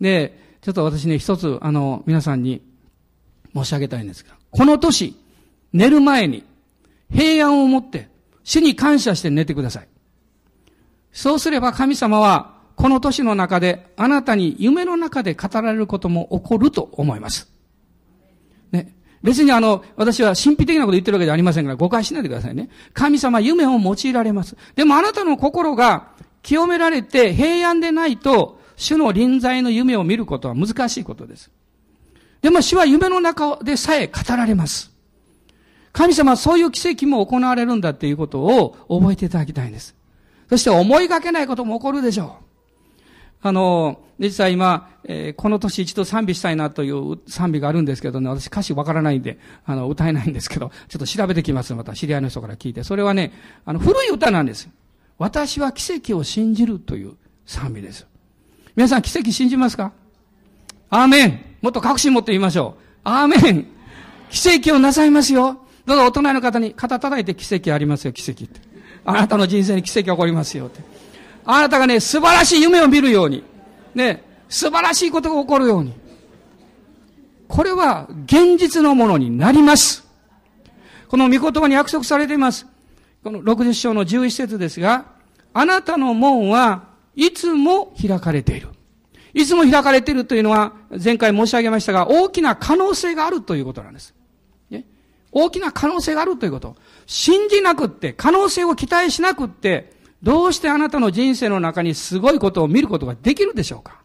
[0.00, 2.62] で、ちょっと私ね、一つ、あの、皆さんに
[3.54, 5.16] 申し上げたいんですが、この年、
[5.72, 6.44] 寝る前に、
[7.12, 8.08] 平安を持って、
[8.44, 9.88] 主に感謝して寝てください。
[11.18, 17.50] そうすれば神様は、この年の中で、あなたに夢の中で語られることも起こると思います。
[18.70, 18.94] ね。
[19.20, 22.70] 別にあの、私は神秘的なこと言ってるわけじゃありませんから誤解しないでくださいね。
[22.94, 24.56] 神様夢を用いられます。
[24.76, 26.10] でもあなたの心が
[26.42, 31.50] 清められて平安でないと、主の臨在の夢を見ることは難しいことです。
[32.42, 34.92] でも主は夢の中でさえ語られます。
[35.90, 39.97] 神様はそういう奇跡も行われるんだっていうことを覚えていただきたいんです。
[40.48, 42.44] そして思いがけないことも起こるでしょう。
[43.40, 51.72] あの、実は今、えー、この年一度賛美したいなという賛美があるんですけどね、私歌詞わからないんで、あの、歌えないんですけど、ちょっと調べてきます。
[51.74, 52.82] また知り合いの人から聞いて。
[52.82, 53.32] それはね、
[53.64, 54.68] あの、古い歌なんです。
[55.18, 57.14] 私は奇跡を信じるという
[57.46, 58.06] 賛美です。
[58.74, 59.92] 皆さん奇跡信じますか？
[60.90, 62.82] アーメンもっと確信持って言いましょう。
[63.04, 63.66] アーメン
[64.30, 65.60] 奇跡をなさいますよ。
[65.84, 68.60] どうぞ大人の方に肩叩いて奇跡ありますよ、奇跡って。
[69.08, 70.82] あなたの人生に奇跡が起こりますよって。
[71.46, 73.42] あなたがね、素晴らしい夢を見るように、
[73.94, 75.94] ね、素晴らしいことが起こるように。
[77.48, 80.06] これは現実のものになります。
[81.08, 82.66] この御言葉に約束されています。
[83.24, 85.06] この60章の11節ですが、
[85.54, 88.68] あなたの門はいつも開かれている。
[89.32, 94.14] いつも開かれているというのは、前回申し上げましたが、大きな可能性があるということなんです。
[95.32, 96.76] 大きな可能性があるということ。
[97.06, 104.02] 信じなくって、可能性を期待しなくって、どうしてあなたの人生の中にすごいことを見ることができるでしょうか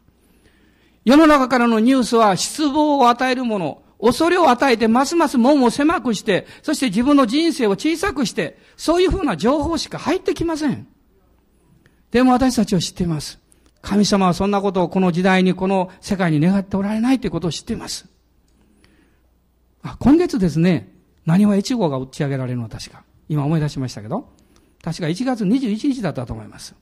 [1.05, 10.87] 世の中からのニュースは失望を与えるもの、恐れを与えてますます門を狭くして、そして自分の人生を小さくして、そういうふうな情報しか入ってきません。
[12.11, 13.39] でも私たちは知っています。
[13.81, 18.05] 神様はそんなことをこの時代にこの世界に願っておられないということを知っています。
[19.81, 20.92] あ、今月ですね、
[21.25, 23.03] 何は1号が打ち上げられるのは確か。
[23.29, 24.29] 今思い出しましたけど。
[24.83, 26.75] 確か1月21日だったと思います。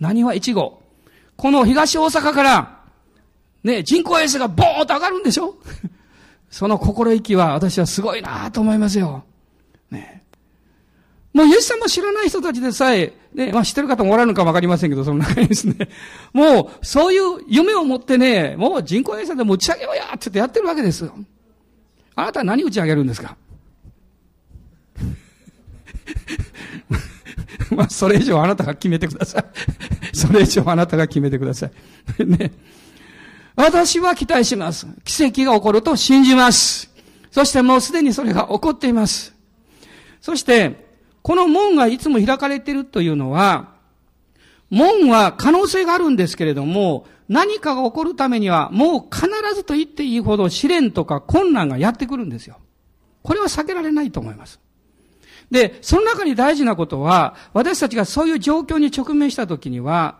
[0.00, 0.82] 何は1号。
[1.36, 2.80] この東大阪から、
[3.62, 5.54] ね、人工衛星がボーンと上がるんでしょ？
[6.50, 9.22] その心意気は私はすごいなと思いますよ。
[9.90, 10.24] ね。
[11.32, 15.76] もうイエス様知らない人たちでさえ、ね、まあ知ってる方もおられるかわかりませんけど、その中にですね、
[16.32, 21.14] もうそういう夢を持ってね、もう人工衛星でも打ち上げようやって言ってやってるわけですよ。
[22.16, 23.36] あなたは何打ち上げるんですか？
[27.74, 29.44] まあ、それ以上あなたが決めてください。
[30.12, 31.70] それ以上あなたが決めてください。
[32.26, 32.52] ね。
[33.56, 34.86] 私は期待します。
[35.04, 36.90] 奇跡が起こると信じます。
[37.30, 39.34] そしてもうすでにそれが起こっています。
[40.20, 40.88] そして、
[41.22, 43.74] この門がいつも開かれているというのは、
[44.70, 52.58] 門は可能性があるんですけれども、何かが起こるためには、もう必ずと言っていいほど試練とか困難がやってくるんですよ。
[53.22, 54.60] これは避けられないと思います。
[55.50, 60.18] で、その中に大事なことは、私たちがそういう状況に直面したときには、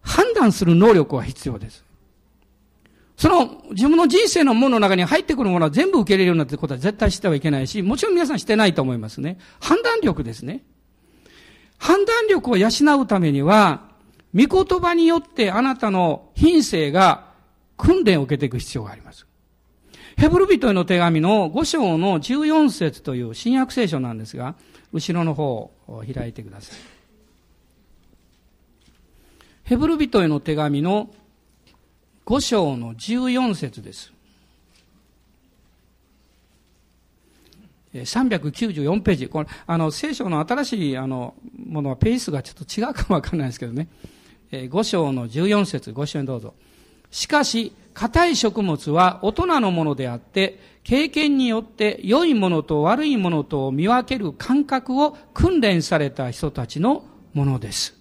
[0.00, 1.84] 判断する能力は必要です。
[3.16, 9.38] その自分の人生のものの中に入ってくるものは全部受け入れるようになってことは絶対してはいけないし、もちろん皆さんしてないと思いますね。
[9.60, 10.64] 判断力ですね。
[11.78, 12.68] 判断力を養
[13.00, 13.90] うためには、
[14.34, 17.32] 御言葉によってあなたの品性が
[17.76, 19.26] 訓練を受けていく必要があります。
[20.16, 24.54] ヘブル人への手紙の5章の14節という新約聖書なんですが、
[24.92, 26.78] 後ろの方を開いてください。
[29.64, 31.10] ヘブル人への手紙の
[32.26, 34.12] 5章の14節です。
[37.94, 39.28] 394ページ。
[39.28, 41.34] これ、あの、聖書の新しい、あの、
[41.66, 43.88] ものはペースがちょっと違うかもわかんないですけどね。
[44.50, 46.54] 5章の14節ご一緒にどうぞ。
[47.12, 57.96] しかし、硬い食物は大人のものであって、経験によって良いものと悪いものとを見分ける感覚を訓練された人たちのものです。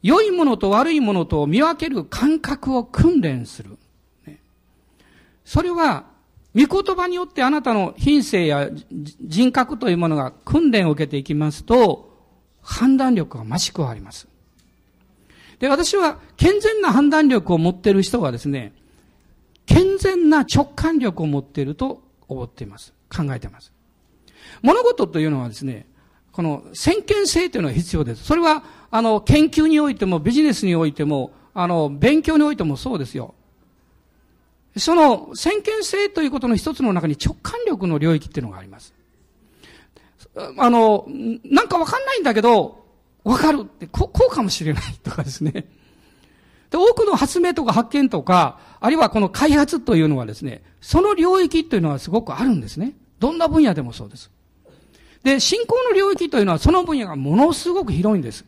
[0.00, 3.76] 良いものと悪いものとを見分ける感覚を訓練する。
[5.44, 6.04] それは、
[6.54, 8.70] 御言葉によってあなたの品性や
[9.20, 12.16] 人格というものが訓練を受けていきますと、
[12.62, 14.28] 判断力が増し加わります。
[15.58, 18.72] で、私は健全な判断力を持っている人がですね、
[19.66, 22.94] 健全な直感力を持っていると思っています。
[23.14, 23.72] 考えています。
[24.62, 25.86] 物事というのはですね、
[26.32, 28.24] この先見性というのが必要です。
[28.24, 33.34] それは、あの、研究においてもビジネスにおいても、あの、勉強においてもそうですよ。
[34.76, 38.94] その先見性ということの一つの中に直感力の領域っていうのがあります。
[40.56, 41.06] あの、
[41.44, 42.84] なんかわかんないんだけど、
[43.28, 45.52] わかるってこ、こうかもしれないとかですね。
[46.70, 52.94] で、多くの発明とか発見とか、あるいはこの開発というのはですね、その領域というのはすごくあるんですね。
[53.18, 54.30] どんな分野でもそうです。
[55.24, 58.46] で、信仰の領域というのはその分野がものすごく広いんです。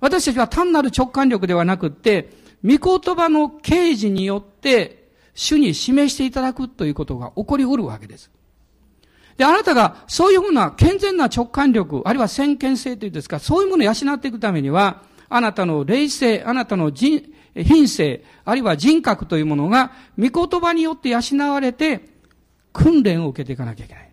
[0.00, 2.28] 私たちは単なる直感力ではなくって、
[2.62, 8.30] 御言葉の啓示によって、主に示していただくということが起こりうるわけです。
[9.38, 17.22] で、あなたがそういうふうな健全な直感力、あるいは先見性というんですか、そういうものを養っていくためには、あなたの霊性、あなたの人、
[17.54, 21.20] 品性、あるいは人格というものが、御言葉によって養
[21.52, 22.00] われて、
[22.72, 24.10] 訓練を受けていかなきゃいけない。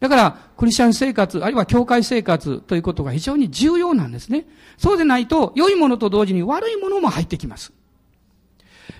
[0.00, 4.46] だから、クリスチャン生活、あるいは教会生活ということが非常に重要なんですね。
[4.76, 7.72] そうでないと、良いものと同時に悪いものも入ってきます。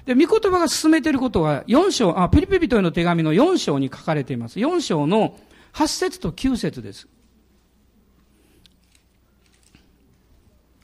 [0.04, 4.58] で、御言葉が進めていることは、4章、あ、ピリピリトへの手紙の4章に書かれています。
[4.58, 5.38] 4章の
[5.72, 7.06] 8節と9節です。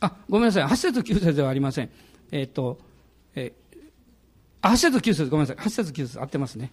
[0.01, 0.65] あ、ごめんなさい。
[0.65, 1.91] 8節9節ではありません。
[2.31, 2.79] えっ、ー、と、
[3.35, 5.57] えー、8節9節ごめんなさい。
[5.57, 6.73] 8節9節合ってますね。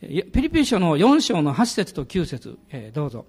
[0.00, 3.24] ピリピ書の4章の8節と9節、えー、どうぞ。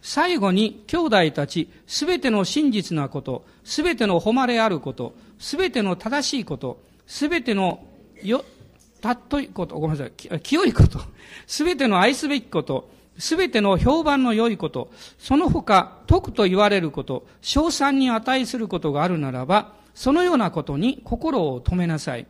[0.00, 6.80] 最後に兄弟たち、すべての真実なこと、すべての誉れあること、すべての正しいこと、
[7.12, 7.84] すべての
[8.22, 8.42] よ、
[9.02, 10.98] たっといこと、ごめんなさい、清いこと、
[11.46, 22.26] すべての愛すべきこと、すべての評判の良いこと、その他、徳と言われること、賞賛に値することがあるならば、そのようなことに心を止めなさい。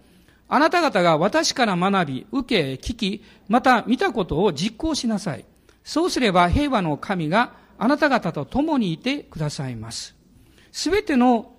[0.49, 5.45] あなた方が私から学び、受け、聞き、また見たことを実行しなさい。
[5.85, 10.17] そうすれば平和の神があなた方と共にいてくださいます。
[10.73, 11.52] すべての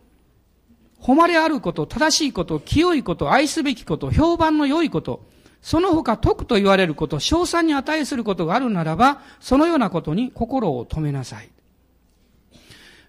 [1.05, 5.25] 誉れあること、正しいこと、清いこと、愛すべきこと、評判の良いこと、
[5.61, 11.49] その他徳と言われること、賞賛に値することがあるならば、そのようなことに心を止めなさい。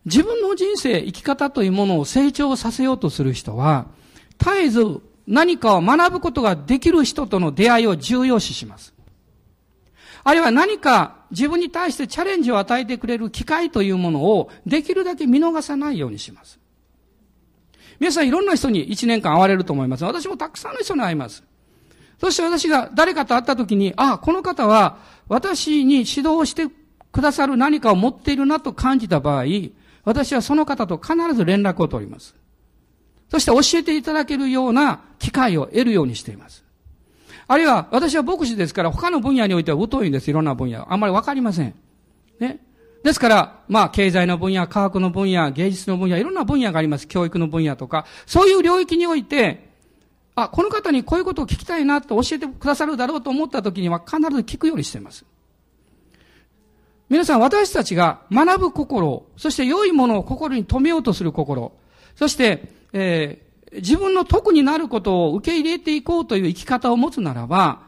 [0.04, 3.86] 自分の人生、生き方というものを成長させようとする人は、
[4.38, 8.92] 絶えず何かを学ぶことができる人との出会いを重要視します。
[10.24, 16.58] あるいは何か自分に対してチャレンジを与えてくれる機会というものをできるだけ見逃さないようにします。
[18.04, 20.04] 皆さんいろんな人に一年間会われると思います。
[20.04, 21.42] 私もたくさんの人に会います。
[22.20, 26.66] そして私が誰かと会った時に、ああ、この方は私に指導して
[27.12, 29.44] くださる何かを持っているなと感じた場合、
[30.04, 32.34] 私はその方と必ず連絡を取ります。
[33.30, 36.62] そして教えていただけるような機会を得るようにしています。
[37.48, 40.28] あるいは、私は牧師ですから、他の分野においては疎いんです。
[40.28, 40.92] いろんな分野。
[40.92, 41.74] あんまりわかりません。
[42.38, 42.58] ね。
[43.04, 47.06] ですから、まあ、経済の分野、科学の分野、芸術の分野、いろんな分野があります。
[47.06, 48.06] 教育の分野とか。
[48.24, 49.68] そういう領域において、
[50.34, 55.26] あ、この方にこういうことを聞きたいなと教えてくださるだろうと思った時には必ず聞くようにしています。
[57.10, 61.72] 皆さん、私たちが学ぶ心、そして良いものを心に留めようとする心、
[62.16, 67.82] そして、えー、自分の得になることを受け入れていこうという生き方を持つならば、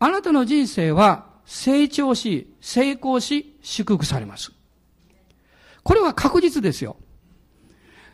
[0.00, 4.52] あなたの人生は成長し、成功し、祝福されます。
[5.82, 6.96] これは確実ですよ。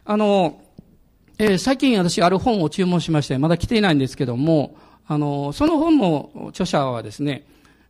[0.04, 0.60] あの、
[1.38, 4.76] えー、最近私ある本を注文しまして、まだ来ていないんですけども、
[5.08, 7.44] あの、その本の著者はですね、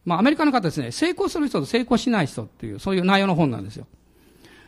[0.06, 3.86] まあアメリカの方ですね、成功する人と成功しない人っていう、そういう内容の本なんですよ。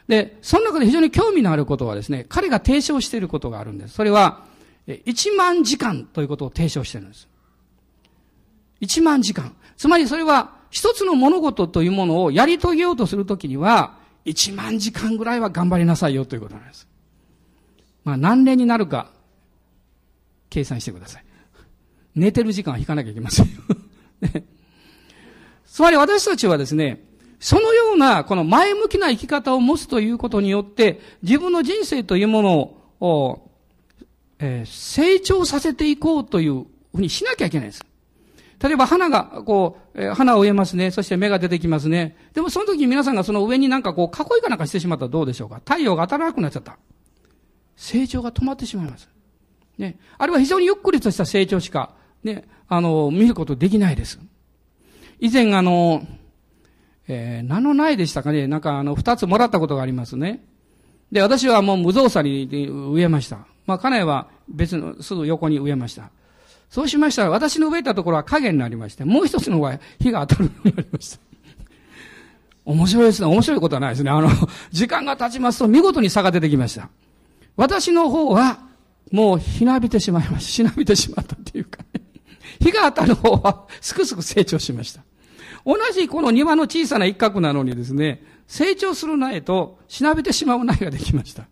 [0.08, 3.94] で、その中で非常に興味のあることはですね、彼が提唱していることがあるんです。
[3.94, 4.44] それは、
[4.86, 7.28] 1万時間ということを提唱しているんです。
[8.82, 9.56] 1万時間。
[9.78, 16.88] つまりそれは、一つの物事というものをやり遂げようとするときには、1万時間ぐらいは頑張りなさいよということなんです。
[18.04, 19.10] まあ何年になるか、
[20.50, 21.24] 計算してください。
[22.14, 23.60] 寝てる時間は引かなきゃいけませんよ。
[25.66, 27.04] つまり私たちはですね、
[27.38, 33.50] そのような、この前向きな生き方を持つということによって、自分の人生というものを、
[34.38, 37.85] えー、成長させていこうというふうにしなきゃいけないんです。
[38.62, 40.90] 例えば花が、こう、花を植えますね。
[40.90, 42.16] そして芽が出てきますね。
[42.32, 45.56] でもその時皆さんがその上になんかこう、囲いかなんかしてしまったらどうでしょうか？
[45.56, 46.78] 太陽が当たらなくなっちゃった。
[47.76, 49.08] 成長が止まってしまいます。
[49.76, 49.98] ね。
[50.16, 54.18] あるいは非常にゆっくりとした成長しか、ね、あの、見ることできないです。
[55.20, 56.06] 以前あの、
[57.08, 58.46] えー、名のないでしたかね。
[58.46, 60.42] なんかあの、二つもらったことがありますね。
[61.12, 63.46] で、私はもう無造作に植えました。
[63.66, 66.10] まあ、家内は別の、すぐ横に植えました。
[66.68, 71.18] そうしましたら、私の植えたところは影になりまして、もう一つの方は火が当たるようになりました。
[72.64, 73.28] 面白いですね。
[73.28, 74.10] 面白いことはないですね。
[74.10, 74.28] あの、
[74.72, 76.88] 時間が経ちますと見事に差が出てきました。
[77.56, 78.58] 私の方は、
[79.12, 80.50] もうひなびてしまいました。
[80.50, 82.02] しなびてしまったっていうか、ね、
[82.60, 85.02] 火が当たる方は、すくすく成長しました。
[85.64, 91.44] 同じこの庭の小さな一角なのにですね、成長する苗としなびてしまう苗ができました。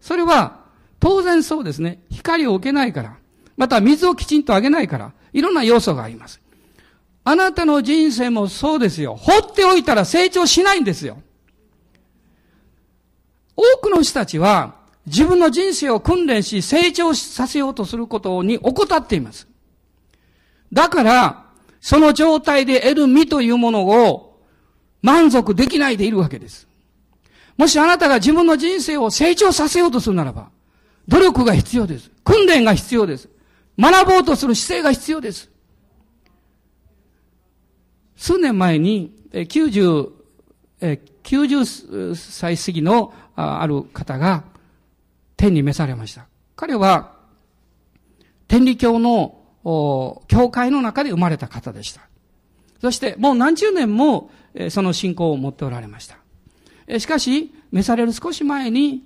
[0.00, 0.64] それは、
[1.00, 2.00] 当然そうですね。
[2.10, 3.16] 光を受けないから。
[3.58, 5.12] また水をきちんとあげないから。
[5.32, 6.40] いろんな要素があります。
[7.24, 9.14] あなたの人生もそうですよ。
[9.14, 11.20] 放っておいたら成長しないんですよ。
[13.54, 19.48] 多くの人たちは自分の人生を訓練し成長させようとすることに怠っています。
[20.72, 21.44] だから、
[21.80, 24.40] その状態で得る身というものを
[25.02, 26.68] 満足できないでいるわけです。
[27.56, 30.50] もしあなたが自分の人生を成長させようとするならば、
[31.08, 32.10] 努力が必要です。
[32.24, 33.28] 訓練が必要です。
[33.78, 35.50] 学ぼうとする姿勢が必要です。
[38.16, 40.10] 数年前に、90、
[41.22, 44.44] 90歳過ぎのある方が
[45.36, 46.26] 天に召されました。
[46.56, 47.16] 彼は
[48.48, 49.42] 天理教の
[50.26, 52.08] 教会の中で生まれた方でした。
[52.80, 54.30] そしてもう何十年も
[54.70, 56.18] その信仰を持っておられました。
[56.98, 59.04] しかし、召される少し前に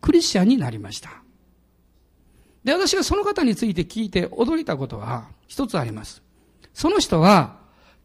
[0.00, 1.23] クリスチャンになりました。
[2.64, 6.22] で、私がその方について聞いて驚いたことは一つあります。
[6.72, 7.58] その人は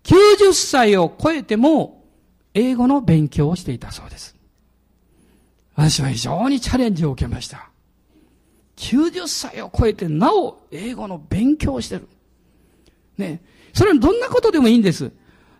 [0.03, 2.03] 90歳を超えても
[2.53, 4.35] 英語の勉強をしていたそうです。
[5.75, 7.69] 私は非常にチャレンジを受けました。
[8.75, 12.07] 90歳を超えてなお英語の勉強をしてる。
[13.17, 13.41] ね。
[13.73, 15.11] それはどんなことでもいいんです。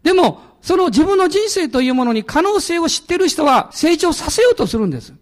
[0.04, 5.14] でも、その自分の人生というものに可能性を知ってる人は成長させようとするんです。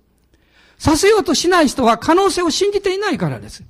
[0.77, 3.63] させようとしない人は可能性を信じていないからです。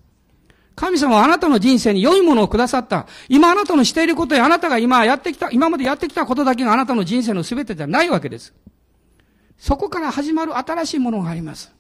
[0.75, 3.07] 神様はあなたの人生に良いものをくださった。
[3.29, 8.53] 今あなたのしていることやあなたが今やってきた、今までやってきたことだけがあなたの人生の全てじゃないわけです。
[9.57, 11.73] そこから始まる新しいものがあります。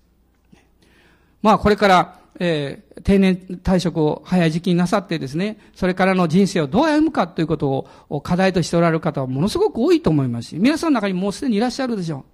[1.41, 12.25] まあこれからえー、定年退職を早い時期になさってですね、それからの人生をどう歩むかということを課題としておられる方はものすごく多いと思いますし、皆さんの中にもうすでにいらっしゃるでしょ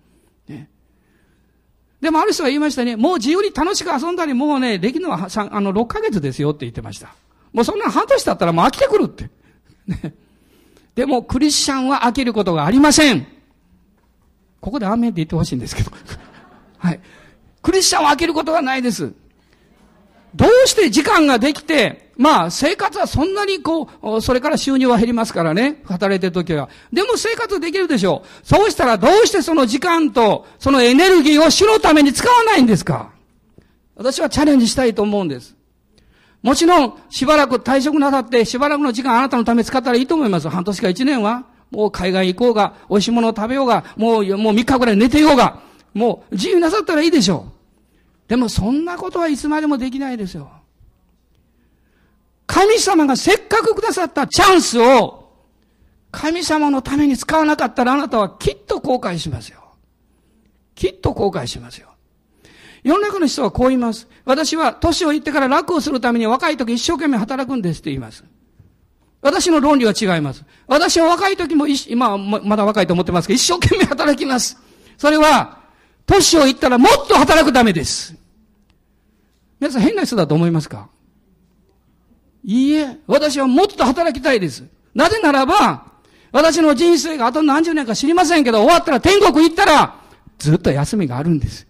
[0.50, 0.52] う。
[0.52, 0.70] ね、
[2.04, 7.16] でもある人が言いましたね、もう自由に楽しく遊んだり、もうね、できるのはあの6ヶ月ですよって言ってました。
[7.54, 9.30] もうそんな半年だったらもう飽きてくるって。
[9.88, 10.14] ね、
[10.96, 13.26] でもクリスチャンは飽きることがありません。
[14.60, 15.92] ここでアーメンって言ってほしいんですけど。
[16.78, 17.00] はい。
[17.62, 19.14] クリスチャンは飽きることがないです。
[20.36, 26.70] どうして時間ができて、まあ生活はそんなにこう、それから収入は減りますからね、働いてる時は。
[26.92, 28.48] でも生活できるでしょう。
[28.48, 33.12] そうしたらどうしてその時間とそのエネルギーを主のために使わないんですか？
[33.96, 35.56] 私はチャレンジしたいと思うんです。
[36.42, 40.50] もちろん、しばらく退職なさって、しばらくの時間あなたのため使ったらいいと思います。
[40.50, 41.46] 半年か一年は。
[41.72, 45.62] もう海外行こうが、美味しいものを食べようが、もう、もう3日ぐらい寝てようが、
[45.94, 47.48] もう自由なさったらいいでしょ
[48.28, 48.30] う。
[48.30, 50.52] でもそんなことはいつまでもできないですよ。
[52.54, 55.32] 神様がせっかくくださったチャンスを
[56.12, 59.60] 神様のために使わなかったらあなたはきっと後悔しますよ。
[60.76, 61.88] きっと後悔しますよ。
[62.84, 64.08] 世の中の人はこう言います。
[64.24, 68.24] 私は年をいってから楽をするために若い時一生懸命働くんですって言います。
[69.24, 70.44] 私の論理は違います。
[70.68, 74.58] 私は若い時も、今まだ若いと思ってますけど、一生懸命働きます。
[75.00, 75.60] それは、
[76.06, 78.14] 年をいったらもっと働くためです。
[79.60, 80.90] 皆さん変な人だと思いますか？
[82.44, 84.64] いいえ、私はもっと働きたいです。
[84.94, 85.94] なぜならば、
[86.32, 89.96] 私の人生があと何十年か知りませんけど、終わったら天国行ったら、
[90.40, 91.68] ずっと休みがあるんです。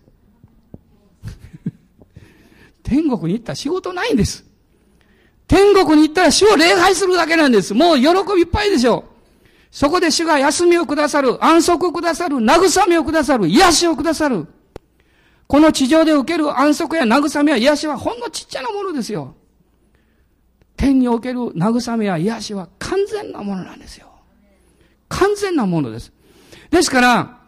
[2.81, 4.45] 天国に行ったら仕事ないんです。
[5.47, 7.73] 天国に行ったら主を礼拝するだけなんです。
[7.73, 9.13] もう喜びいっぱいでしょう。
[9.69, 14.47] そこで主が休みをくださる、安息をくださる、慰めをくださる、癒しをくださる。
[15.47, 19.35] この地上で受ける安息や慰めや癒しはほんのちっちゃなものですよ。
[20.83, 24.07] 天における慰めや癒しは完全なものなんですよ。
[25.07, 26.11] 完全なものです。
[26.71, 27.39] ですから、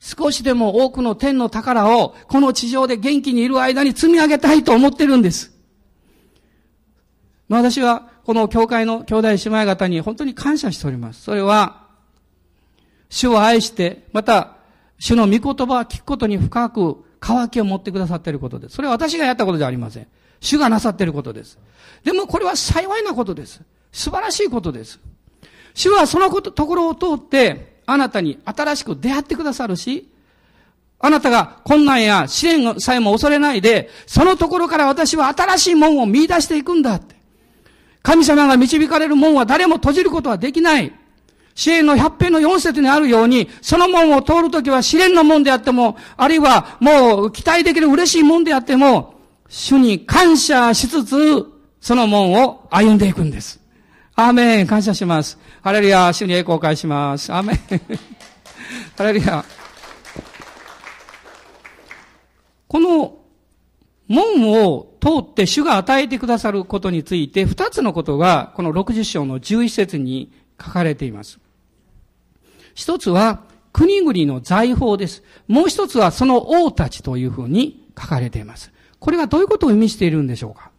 [0.00, 5.52] 少しでも多くの天の宝をこの地上で元気にいる間に積み上げたいと思ってるんです。
[7.48, 11.22] ま私はこの教会の兄弟姉妹方に本当に感謝しております。
[11.22, 11.86] それは、
[13.08, 14.56] 主を愛して、また、
[14.98, 18.74] 主の御言葉を聞くことに深く渇きを持ってくださっていることです。
[18.74, 20.08] それは私がやったことじゃありません。
[20.40, 21.58] 主がなさっていることです。
[22.04, 23.60] でもこれは幸いなことです。
[23.92, 25.00] 素晴らしいことです。
[25.74, 30.08] 主はそのこと、ところを通って、あなたに新しく出会ってくださるし、
[30.98, 37.14] あなたが困難や試練さえも恐れないで、そのところから私は新しい門を見出していくんだって。
[38.02, 40.92] 神様が導かれる門は誰も閉じることはできない。
[41.54, 49.15] 支援の百遍の四節にあるように、その門を通るときは試練の門であっても、あるいはもう期待できる嬉しい門であっても、
[49.48, 51.46] 主に感謝しつつ、
[51.80, 53.60] その門を歩んでいくんです。
[54.14, 55.38] アーメン、感謝します。
[55.62, 57.32] ハレルヤ、主に栄光を返します。
[57.32, 57.58] アーメン。
[58.96, 59.44] ハレルヤ。
[62.66, 63.18] この
[64.08, 71.38] 門を通って主が与えてくださることについて、二つのことが、この60章の11節に書かれています。
[72.74, 75.22] 一つは国々の財宝です。
[75.48, 78.72] もう一つはその王たちというふうに書かれています。
[78.98, 80.70] これがどういうことを意味しているんでしょうか？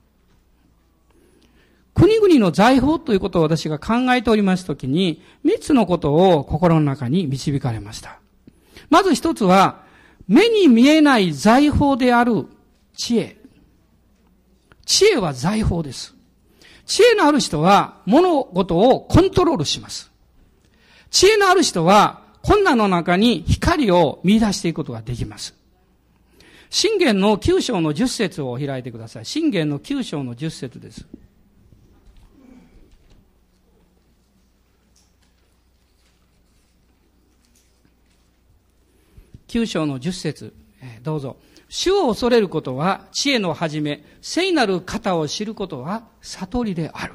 [1.93, 8.19] 国々の財宝ということを私が考えておりますときに、三つのことを心の中に導かれました。
[8.89, 9.83] まず一つは、
[10.27, 12.45] 目に見えない財宝である
[12.95, 13.37] 知恵。
[14.85, 16.13] 知恵は財宝です。
[16.85, 20.11] 知恵のある人は物事をコントロールします。
[21.09, 25.55] 知恵のある人は困難の中に光を見出していくことができます。
[26.69, 29.25] 信玄の9章の10節を開いてください。
[29.25, 31.05] 信玄の9章の10節です。
[39.47, 40.53] 9章の10節
[41.03, 41.37] どうぞ。
[41.69, 47.13] 主を恐れることは知恵の始め、聖なる方を知ることは悟りである。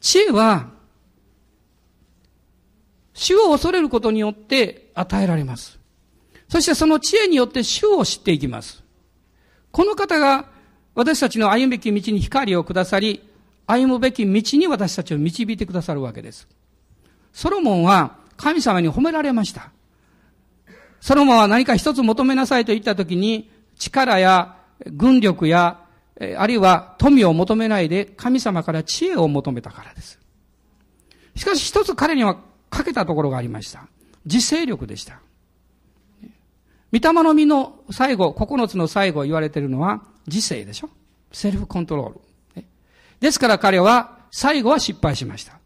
[0.00, 0.70] 知恵は、
[3.14, 5.79] 主を恐れることによって与えられます。
[6.50, 8.82] そしてその知恵によって主を知っていきます。
[9.70, 10.46] この方が
[10.96, 13.22] 私たちの歩むべき道に光をくださり、
[13.68, 16.48] 歩むべき道に私たちを導いてくださるわけです。
[17.32, 19.70] ソロモンは神様に褒められました。
[21.00, 23.48] ソロモンは何か一つ求めなさいと言ったときに、
[23.78, 25.78] 力や軍力や、
[26.36, 30.18] あるいは富を求めないで神様から知恵を求めたからです。
[31.36, 32.38] しかし一つ彼には
[32.70, 33.86] 欠けたところがありました。
[34.24, 35.20] 自制力でした。
[36.92, 40.90] 御霊の実の最後、九つの最後言われているのは自制でしょ？
[41.32, 42.64] セルフコントロール。
[43.20, 45.58] ですから彼は最後は失敗しました。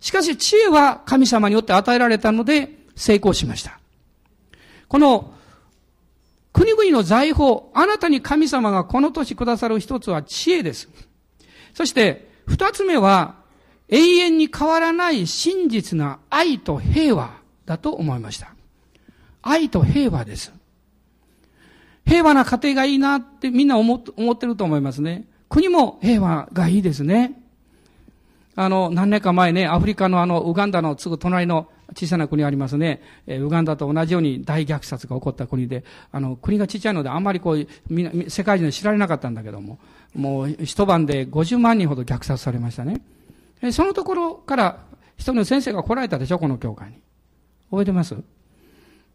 [0.00, 3.80] しかし知恵は神様によって与えられたので成功しました。
[4.86, 5.32] この
[6.52, 10.88] 国々の財宝、あなたに神様がこの年くださる一つは知恵です。
[11.72, 13.42] そして、二つ目は、
[13.88, 18.53] 永遠に変わらない真実な愛と平和だと思いました。
[19.46, 20.52] 愛と平和です。
[22.06, 25.26] 平和な家庭がいいなってみんな思ってると思いますね。
[25.48, 27.40] 国も平和がいいですね。
[28.56, 33.02] あの、何年か前ね、アフリカのあの、ウガンダのすぐ隣の小さな国ありますね。
[33.26, 39.78] えウガンダと同じように大虐殺が起こった国で、あの、国がちっちゃいのであんまりこう、みな、世界中で知られなかったんだけども、
[40.14, 43.00] もう一晩で50万人ほど虐殺されましたね。
[43.60, 44.78] えそのところから
[45.16, 46.96] 一人の先生が来られたでしょ、この教会に。
[47.70, 48.14] 覚えてます？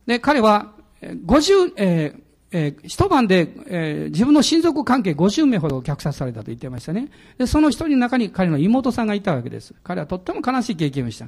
[0.10, 7.10] で、彼は、50、えーえー、一晩で、えー、自分の親族関係50名ほど虐殺されたと言ってましたね。
[7.38, 9.76] で、その一人の中に彼の妹さんがいたわけです。
[9.84, 11.28] 彼はとっても悲しい経験をした。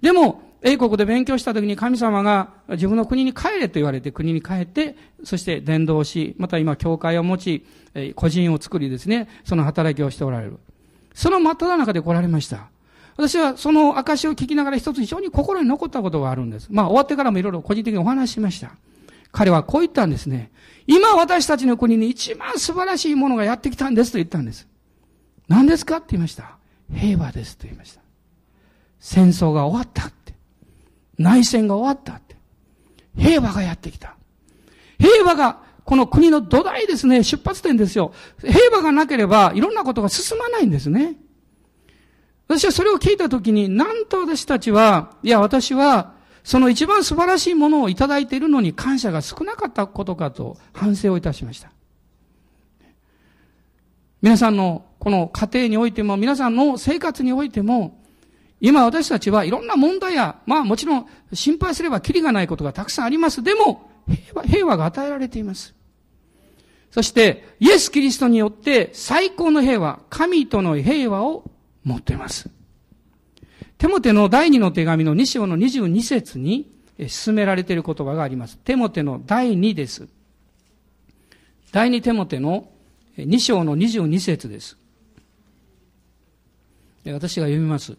[0.00, 10.58] でも、英国で勉強した時に神様が自分の国に帰れと言われて国に帰って、そして伝道し、また今教会を持ちえ、個人を作りですね、その働きをしておられる。
[11.14, 12.68] その真っ只中で来られました。
[13.16, 16.68] 私はその証を聞きながら一つ非常に心に残ったことがあるんです。
[16.70, 18.72] まあ終わってからもいろいろ個人的にお話ししました。
[19.30, 20.50] 彼はこう言ったんですね。
[20.86, 24.66] 今私たちの国に一番素晴らしいものがやってきたんですと言ったんです。
[25.48, 26.56] 何ですかって言いました。
[26.92, 28.00] 平和ですと言いました。
[29.00, 30.34] 戦争が終わったって。
[31.18, 32.36] 内戦が終わったって。
[33.16, 34.16] 平和がやってきた。
[34.98, 38.12] 平和がこの国の土台ですね、出発点ですよ。
[38.40, 41.16] 平和がなければいろんなことが進まないんですね。
[42.46, 51.70] 私はそれを聞いたときに、なんと私たちは、いや、私はその一番素晴らしいものをいただいているのに感謝が少なかったことかと反省をいたしました。
[54.20, 58.02] 皆さんのこの家庭においても、皆さんの生活においても、
[58.60, 63.42] 今私たちはいろんな問題や、まあもちろん心配すればキリがないことがたくさんあります。
[63.42, 65.74] でも、平和平和が与えられています。
[66.90, 71.50] そして、イエス・キリストによって最高の平和、神との平和を
[71.84, 72.50] 持っています。
[73.78, 76.72] テモテの第二の手紙の2章の22節に
[77.06, 78.56] 進められている言葉があります。
[78.58, 80.08] テモテの第2です。
[81.72, 82.68] 第2テモテの
[83.18, 84.76] 2章の22節です。
[87.06, 87.96] 私が読みます。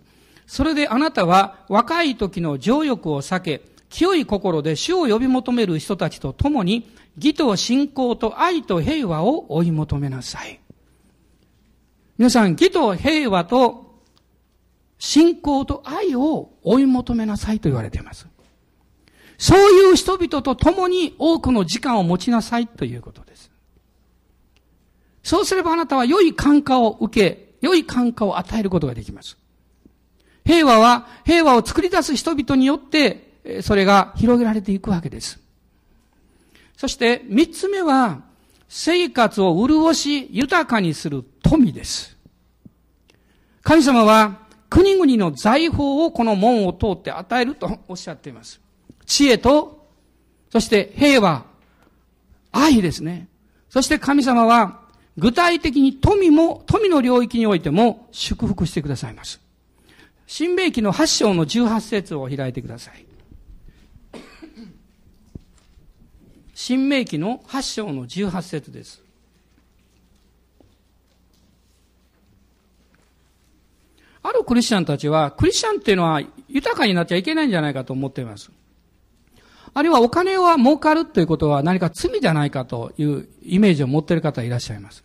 [0.48, 10.60] それであなたは若い時の情欲を避け、清い心で主を呼び求める人たちと共に、義と信仰と愛と平和を追い求めなさい。
[12.18, 14.02] 皆さん、義と平和と
[14.98, 18.28] 信仰と愛を追い求めなさいと言われています。
[19.38, 23.52] そういう人々と共に多くの時間を持ちなさいということです。
[25.24, 29.38] そうすればあなたは良い感化を受け、良い感化を与えることができます。
[30.46, 35.40] 平和は、平和を作り出す人々によって、それが広げられていくわけです。
[36.78, 38.22] そして、三つ目は、
[38.68, 42.18] 生活を潤し、豊かにする富です。
[43.62, 48.60] 神様は、国々の財宝をこの門を通って与えるとおっしゃっています。
[49.06, 49.88] 知恵と、
[50.52, 51.46] そして平和、
[52.52, 53.28] 愛ですね。
[53.70, 54.82] そして神様は、
[55.18, 59.40] 具体的に富も、富の領域においても祝福してくださいます。
[60.28, 63.06] 新明記の8章の18節を開いてください。
[66.56, 69.05] 新明記の8章の18節です。
[74.28, 78.50] あるクリスチャンたちは、クリスチャンっていうのは豊かになっちゃいけないんじゃないかと思っています。
[79.74, 85.04] あるいはお金は儲かるということは何か罪じゃないかというイメージを持っている方いらっしゃいます。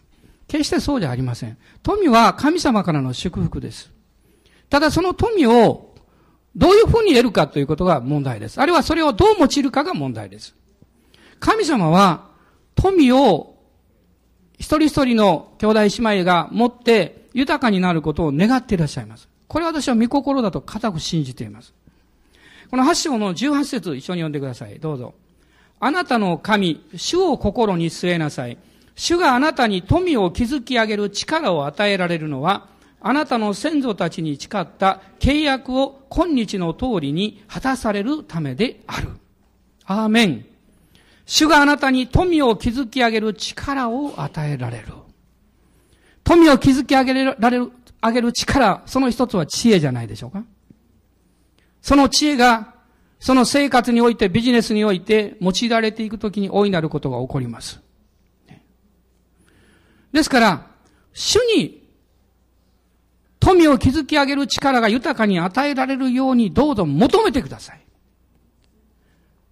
[0.49, 1.59] 決してそうじゃありません。
[1.83, 3.91] 富は神様からの祝福です。
[4.71, 5.95] ただその富を
[6.57, 8.59] どういうふうに得るかということが問題です。
[8.61, 10.55] あるいはそれをどう用いるかが問題です。
[11.41, 12.29] 神様は
[12.75, 13.57] 富を
[14.59, 19.29] 一人一人の兄弟姉妹が持って豊かになることを願っていらっしゃいます。
[19.49, 21.75] これは私は御心だと固く信じています。
[22.71, 24.79] この8章の18節一緒に読んでください。
[24.79, 25.15] どうぞ。
[25.81, 28.59] あなたの神、主を心に据えなさい。
[28.95, 32.69] 主があなたに富を築き上げる力を与えられるのは、
[33.01, 39.09] あなたの先祖たちに誓った契約を今日の通りに果たされるためである。
[39.87, 40.47] アーメン。
[41.25, 44.87] 主があなたに富を築き上げる力を与えられる。
[46.31, 50.45] 富を築き上げられる、上げる力、その一つは知恵じゃないでしょうか？
[51.83, 52.73] その知恵が、
[53.19, 57.81] その生活において、ビジネスにおいて、用いられていくときに大いなることが起こります。
[60.13, 60.67] ですから、
[61.13, 61.83] 主に、
[63.41, 67.81] 富を築き上げる力が豊かに与えられるようにどうぞ求めてください。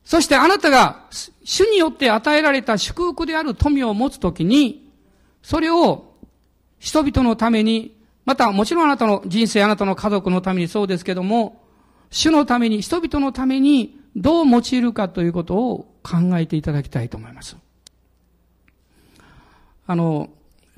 [0.05, 1.07] そしてあなたが
[1.43, 4.93] 主によって与えられた祝福である富を持つときに、
[5.43, 6.08] それを
[6.79, 11.64] 人々のために、またもちろんあなたの人生、あなたの家族のためにそうですけども、
[12.11, 17.57] 主のために、人々のためにどう用いるかということを考えていただきたいと思います。
[19.87, 20.31] あの、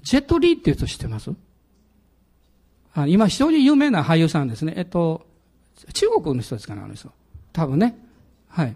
[0.02, 1.30] ジェットリーっていう人知ってます？
[2.94, 4.74] あ今非常に有名な俳優さんですね。
[4.76, 5.26] えっと、
[5.92, 7.10] 中国の人ですかね、あの人。
[7.52, 7.96] 多分ね。
[8.48, 8.74] はい。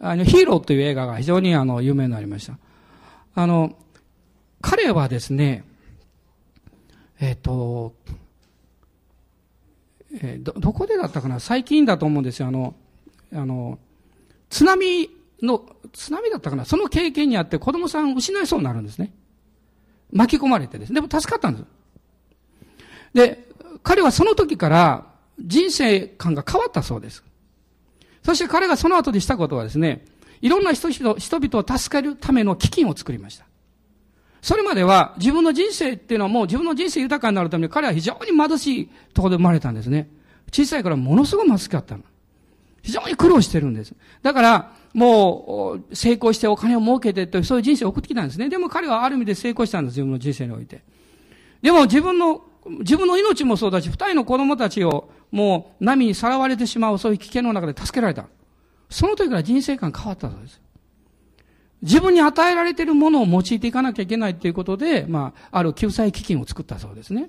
[0.00, 2.58] あの、ヒーローという映画が非常にあの、有名になりました。
[3.34, 3.76] あの、
[4.60, 5.64] 彼はですね、
[7.20, 7.94] えっ、ー、と、
[10.20, 11.40] えー、ど、どこでだったかな？
[11.40, 12.48] 最近だと思うんですよ。
[12.48, 12.74] あの、
[13.32, 13.78] あの、
[14.50, 15.10] 津波
[15.42, 16.64] の、津波だったかな？
[16.64, 19.12] その経験にあって子供さん失いそうになるんですね。
[20.12, 21.00] 巻き込まれてですね。
[21.00, 21.64] でも助かったんです。
[23.14, 23.48] で、
[23.82, 25.06] 彼はその時から
[25.38, 27.24] 人生観が変わったそうです。
[28.22, 30.04] そして彼がその後でしたことはですね、
[30.40, 31.14] いろんな人々
[31.58, 33.46] を助けるための基金を作りました。
[34.44, 40.10] それまでは自分の人生っていうのはもう自分の人生豊かになるために彼は非常に貧しいところで生まれたんですね。
[40.52, 42.02] 小さいからものすごく貧しかったの。
[42.82, 43.94] 非常に苦労してるんです。
[44.22, 48.50] だから、もう、成功してお金を儲けてという、そういう人生を送ってきたんですね。
[48.50, 50.82] でも彼はある意味で成功したんです、自分の人生において。
[51.62, 52.42] でも自分の、
[52.80, 58.26] 自分の命もそうだし、二人の子供たちをもう波にさらわれてしまう、そういう危険の中で助けられた。
[58.90, 60.60] その時から人生観変わったそうです。
[61.84, 67.28] 自分に与えられているものを用いていかなきゃいけないということで、まあ、ある救済基金を作ったそうですね。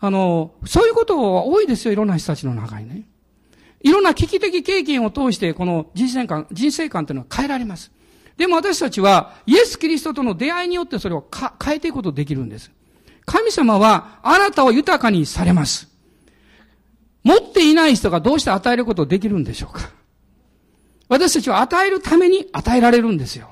[0.00, 3.06] あの、そういうことは多いですよ、いろんな人たちの中にね。
[3.82, 7.92] いろんな危機的経験を通して、この人生観、人生観というのは変えられます。
[8.36, 11.24] でも私たちは、イエス・キリストとの出会いによってそれを
[11.64, 12.72] 変えていくことができるんです。
[13.24, 15.88] 神様は、あなたを豊かにされます。
[17.22, 19.90] 持っていない人がどうして与えることができるんでしょうか
[21.08, 23.50] 私たちは与えるために与えられるんですよ。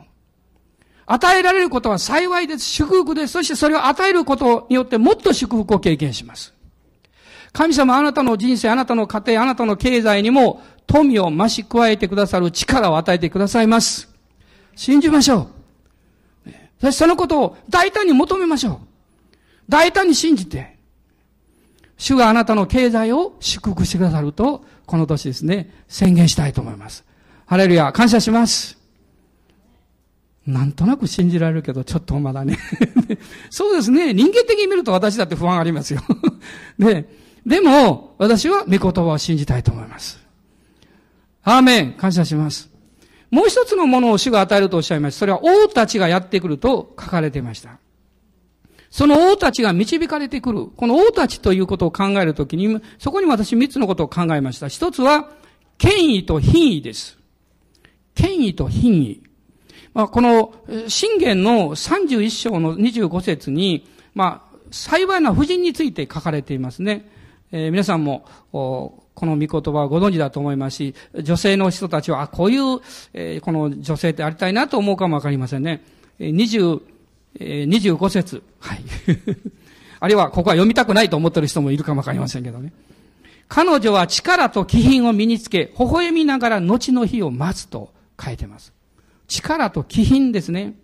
[1.07, 2.65] 与えられることは幸いです。
[2.65, 3.35] 祝福です。
[3.35, 6.55] そしてそれを与えることによってもっと祝福を経験します。
[7.53, 14.09] 神様あなたの人生、あなたの家庭、あなたの経済にも富を増し加えてくださる力を与えてくださいます。
[14.75, 15.49] 信じましょ
[16.47, 16.51] う。
[16.81, 18.79] そしてそのことを大胆に求めましょう。
[19.69, 20.77] 大胆に信じて、
[21.97, 27.05] 主があなたの経済を祝福してくださると、この年ですね、宣言したいと思います。
[27.47, 28.79] ハレルヤ、感謝します。
[30.47, 32.59] なんとなく信じられるけど、ちょっとまだね
[33.51, 34.13] そうですね。
[34.13, 36.03] 人間的に見ると私だって不安ありますよ
[36.79, 37.09] で、
[37.47, 40.19] でも、私は御言葉を信じたいと思います。
[41.43, 41.93] アーメン。
[41.93, 42.71] 感謝します。
[43.31, 45.21] もう一つのものを主が与えるとおっしゃいました。
[45.21, 47.79] それは王たちがやってくると書かれていました。
[48.91, 50.67] その王たちが導かれてくる。
[50.67, 54.69] この王たちということを考えるときに、そこに私三つのことを考えました。
[54.69, 55.31] 一つは、
[55.79, 57.19] 権威と品位です。
[58.15, 59.23] 権威と品位。
[59.93, 60.55] まあ、この、
[60.89, 67.09] 信玄の31章の25節に、まあ、幸いな夫人について書かれていますね。
[67.53, 72.81] えー、皆さんも、この御言葉をご存知だと思いますし、女性の人たちは、あ、こういう、
[73.13, 75.85] えー、この女性ってありたいなと思うかもわかりませんね。
[76.19, 76.81] 25
[77.41, 78.43] えー、25節。
[78.61, 78.81] はい。
[80.01, 82.73] あるいは、ここは読みたくないと思ってる人もいるかもわかりませんけどね。
[83.49, 87.91] 彼女は力と気品を身につけ、微笑みながら後の日を待つと
[88.21, 88.73] 書いてます。
[89.29, 90.75] 力と気品ですね。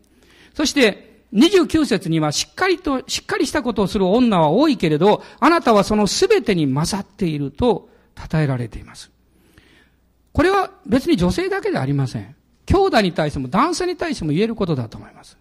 [0.54, 9.10] そして、29節にはしっかりと、しっかりしたことをする女は多いけれど、あなたはその全てに勝っていると称えられています。
[10.32, 12.34] これは別に女性だけではありません。
[12.66, 15.36] 兄弟に対しても男性に対しても言えることだと思います。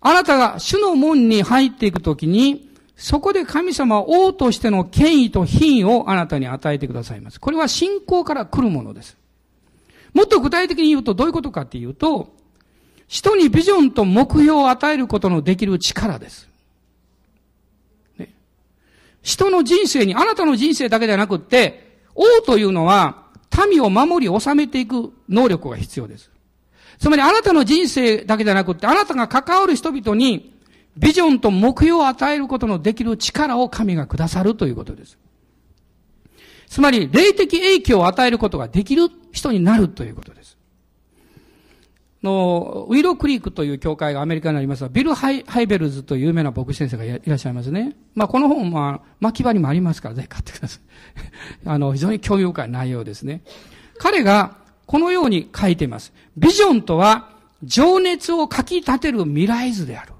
[0.00, 7.40] あなたが主の門に入っていくときに、そこで神様は王としての権威と品位をあなたに与えてくださいます。
[7.40, 9.16] これは信仰から来るものです。
[10.16, 12.34] もっと具体的に言うとどういうことかっていうと、
[13.06, 16.48] 人にビジョンと目標を与えることのできる力です。
[18.16, 18.32] ね、
[19.20, 23.26] 人の人生に、あなたの人生だけではなくって、王というのは
[23.68, 26.30] 民を守り治めていく能力が必要です。
[26.98, 30.58] つまりあなたの人生だけではなくって、あなたが関わる人々に
[30.96, 35.18] ビジョンと目標を与えることのできる力を神がくださるということです。
[36.68, 40.56] つまり、霊的影響を与えることができる人になるということです。
[42.26, 47.96] の、ウィロークリークという教会がアメリカにありますが、ビル・ハイハイベルズという有名な牧師先生がいらっしゃいますね。
[48.14, 50.80] まあ、この本は、まきばにもありますから、ぜひ買ってください。
[51.64, 53.42] あの、非常に興味深い内容ですね。
[53.98, 54.56] 彼が、
[54.86, 56.12] このように書いています。
[56.36, 57.30] ビジョンとは、
[57.62, 60.12] 情熱をかき立てる未来図である。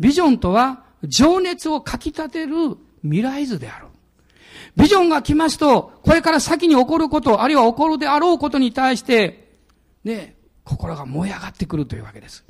[0.00, 3.86] ビジョンとは、情熱をかき立てる未来図である。
[4.76, 9.56] ビジョンが来ますと、これから先に起こること、あるいは起こるであろうことに対して、
[10.04, 12.44] ね、心が燃え上がってくるというわけです。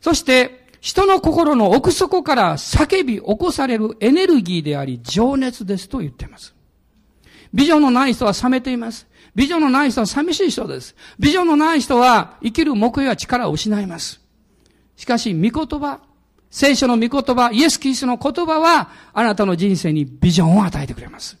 [0.00, 6.54] そして、人の心の奥底から叫び起こされるエネルギーであり、情熱ですと言っています。
[7.54, 9.06] ビジョンのない人は冷めています。
[9.34, 10.94] ビジョンのない人は寂しい人です。
[11.18, 14.20] ビジョンのない人は生きる目標や力を失います。
[14.96, 16.00] しかし、御言葉、
[16.50, 21.36] 聖書の御言葉、イエス・キリストの言葉は、あなたの人生にビジョンを与えてくれます。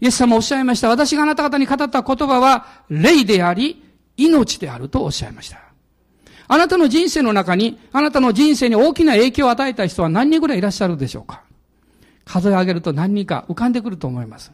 [0.00, 0.88] イエス様おっしゃいました。
[0.88, 3.82] 私があなた方に語った言葉は、霊であり、
[4.16, 5.60] 命であるとおっしゃいました。
[6.48, 11.42] あなたの人生の中に、あなたの人生に大きな影響を与えた人は何人ぐらいいらっしゃるでしょうか？
[12.24, 14.52] 数え上げると何人か浮かんでくると思います。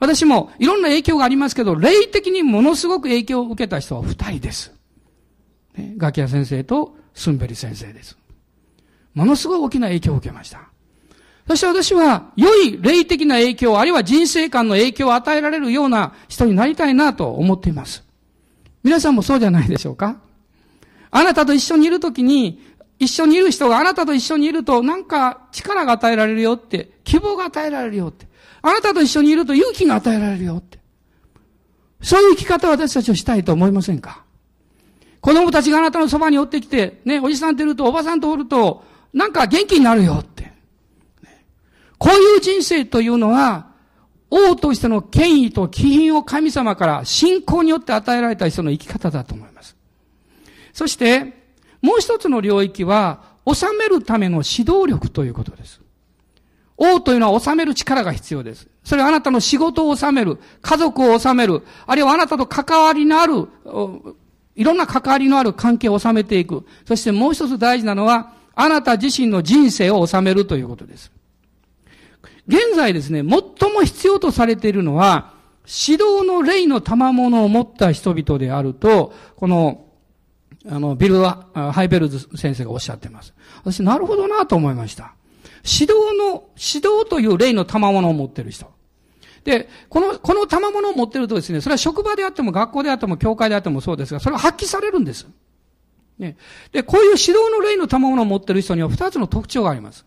[0.00, 4.74] 私もいろんな影響がありますけど、霊的にものすごく影響を受けた人は二人です。
[5.76, 8.18] ね、ガキヤ先生とスンベリ先生です。
[9.14, 10.68] ものすごい大きな影響を受けました。
[11.46, 18.02] そして私は、良い霊的な影響、あるいは人生観の影響を与えられるような人になりたいなと思っています。
[18.82, 20.16] 皆さんもそうじゃないでしょうか？
[21.10, 22.62] あなたと一緒にいるときに、
[22.98, 28.26] 一緒にいる人があなたと一緒にいると、なんか力が与えられるよって、希望が与えられるよって、
[28.62, 30.78] あなたと一緒にいると勇気が与えられるよって。
[32.00, 34.24] そういう生き方を私たちをしたいと思いませんか？
[35.20, 40.53] 子供たちがあなたのそばに寄ってきて、ね、おじさんといると、おばさんとおると、なんか元気になるよって。
[41.98, 43.68] こういう人生というのは、
[44.30, 49.76] 王としての権威と気品を神様から信仰によって与えられた人の生き方だと思います。
[50.72, 51.44] そして、
[51.82, 55.80] もう一つの領域は、治めるための指導力ということです。
[56.76, 58.66] 王というのは治める力が必要です。
[58.82, 63.48] それはあなたの仕事を治める、家族を治める、あるいはあなたと関わりのある、
[64.56, 66.66] いろんな関わりのある関係を治めていく。
[66.86, 71.12] そしてもう一つ大事なのは、あなた自身の人生を治めるということです。
[72.46, 75.32] 現在ですね、最も必要とされているのは、
[75.66, 79.86] 指導の霊の賜物を持った人々であると、この、
[80.68, 83.34] あの、ビルは、ハイベルズ先生がおっしゃっています。
[83.62, 85.14] 私、なるほどなと思いました。
[85.64, 88.66] 指導の、指導という霊の賜物を持っている人。
[89.44, 95.26] で、この、この賜物を持っているとですね、それは職場であっても学校であっても教会であってもそうですが、それは発揮されるんです。
[96.18, 96.36] ね。
[96.72, 100.04] で、こういう指導の霊の賜物を持っている人には二つの特徴があります。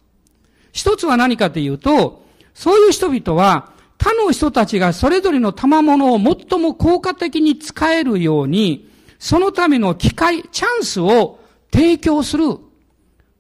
[0.72, 2.26] 一つは何かというと、
[2.58, 8.89] そういう人々は、他の人たちがそれぞれの賜物を最も効果的に使えるように、
[9.20, 11.39] そのための機会、チャンスを
[11.72, 12.58] 提供する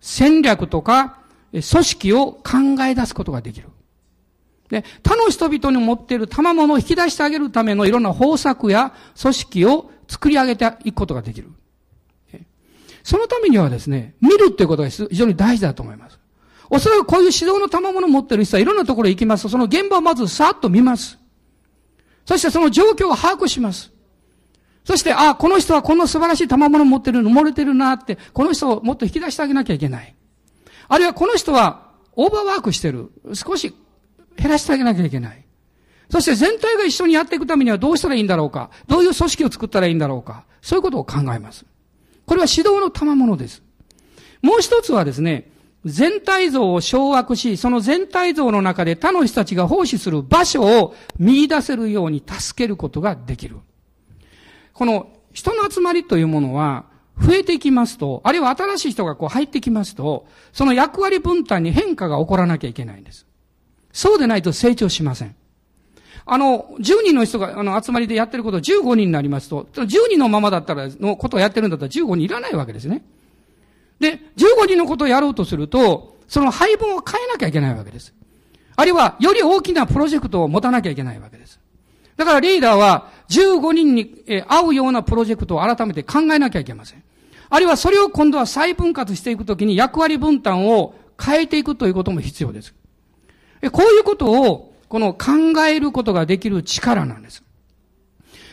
[0.01, 1.17] 戦略とか
[1.51, 3.69] 組織を考え出すことができる。
[4.69, 11.49] で、他の人々に持っている賜物を引き出してあげるためのいろんな方策や組織を作り上げていくことができる。
[13.01, 16.19] そのためにはですね、見るっていうことが非常に大事だと思います。
[16.69, 21.17] おそらくこういう指導の賜物を持ってる人はいろんなところへ行きますと、その現場をまずさっと見ます。
[22.25, 23.91] そしてその状況を把握します。
[24.83, 30.15] そして、ああ、この人はこの素晴らしい賜物を持ってるの、漏れてるなって、この人をもっと引き出してあげなきゃいけない。
[30.87, 33.11] あるいはこの人はオーバーワークしてる。
[33.33, 33.73] 少し
[34.37, 35.45] 減らしてあげなきゃいけない。
[36.09, 38.69] そして全体が一緒にやっていくためにはどうしたらいいんだろうか。
[38.87, 40.45] どういう組織を作ったらいいんだろうか。
[40.61, 41.65] そういうことを考えます。
[42.25, 43.61] これは指導の賜物です。
[44.41, 45.51] もう一つはですね、
[45.87, 53.57] 全体像を掌握し、その全体像の中で他の人たちが奉仕する場所を見出せるように助けることができる。
[54.73, 56.85] この人の集まりというものは、
[57.19, 63.25] 増えていきますと、あるいは新しい人がこう入ってきますと、その役割分担に変化が起こらなきゃいけないんです。
[63.91, 65.35] そうでないと成長しません。
[66.25, 73.03] あの、10人の人が、あの、集まりでやってること15人になりますと、10人のままだったら、のことをやってるんだったら15人いらないわけですね。
[73.99, 78.13] で、15人のことをやろうとすると、その配分を変えなきゃいけないわけです。
[78.75, 81.59] あるいは、より大きなプロジェクトを持たなきゃいけないわけです。
[82.15, 87.03] だからリーダーは、15人に合うようなプロジェクトを改めて考えなきゃいけません。
[87.49, 92.73] あるいはそれを今度は再分割していくときに役割分担を変えていくということも必要です。
[93.71, 97.43] こういうことを、この考えることができる力なんです。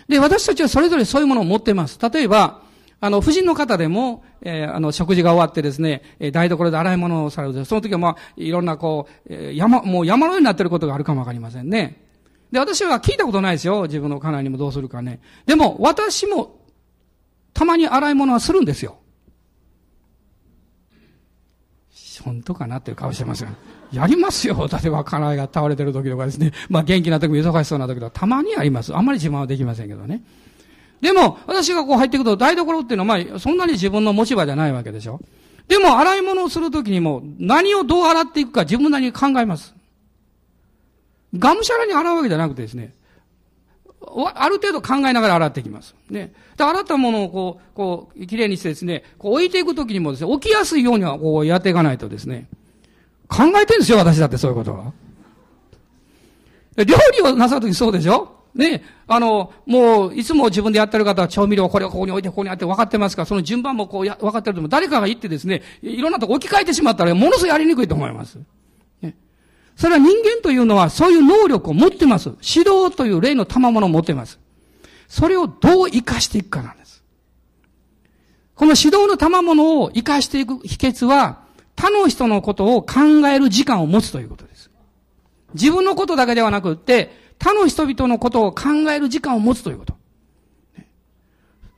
[0.09, 1.99] で、私たちはそれぞれそういうものを持っています。
[2.01, 2.63] 例えば、
[3.05, 12.01] あの、婦人の方でも、えー、あの、食事が終わってですね、え台所で洗い物をされるその時はまあ、いろんなこう、えー、山、もう山のようになっていることがあるかもわかりませんね。
[12.51, 13.83] で、私は聞いたことないですよ。
[13.83, 15.21] 自分の家内にもどうするかね。
[15.45, 16.61] でも、私も、
[17.53, 18.97] たまに洗い物はするんですよ。
[22.25, 23.51] 本当かなっていう顔してますが。
[23.93, 24.67] やりますよ。
[24.73, 26.53] 例えば家内が倒れてる時とかですね。
[26.71, 28.97] まあ元気な時も忙しそうな時とか、たまにあります。
[28.97, 30.23] あんまり自慢はできませんけどね。
[31.05, 35.21] でも、私がこう入っていくと、台所っていうのは、まあ、そんなに自分の持ち場じゃないわけでしょ。
[35.69, 39.75] でも、洗い物をするときにも、何をどう洗っていくか自分なりに考えます。
[41.39, 42.95] がむしゃらに洗うわけじゃなくてですね、
[44.35, 45.95] ある程度考えながら洗っていきます。
[46.09, 46.33] ね。
[46.57, 52.49] で、洗ったものをこう、こう、きれいにしてですね、こう置いていくときにもですね、置きやすいようにはこうやっていかないとですね、
[53.29, 54.93] 考えてるんですよ、私だってそういうことは。
[56.79, 68.39] 料理をなさるときそうでしょね、あの、もう、いつも自分でやってる方は調味料これをここに置いて、ここにあって分かってますから、その順番もこうや、分かってるとも、誰かが言ってですね、いろんなとこ置き換えてしまったら、ものすごいやりにくいと思います。
[69.03, 69.17] ね、
[69.77, 72.29] それは人間というのは、そういう能力を持ってます。
[72.29, 74.39] 指導という例の賜物を持ってます。
[75.09, 77.03] それをどう活かしていくかなんです。
[78.55, 81.43] この指導の賜物を活かしていく秘訣は、
[81.77, 84.71] 他の人のことを考える時間を持つということです。
[85.55, 89.95] 自分のことだけではなくって、他の人々のことを考える時間を持つということ。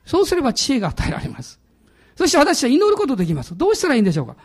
[0.05, 1.59] そうすれば知恵が与えられます。
[2.15, 3.55] そして私は祈ることできます。
[3.57, 4.35] どうしたらいいんでしょうか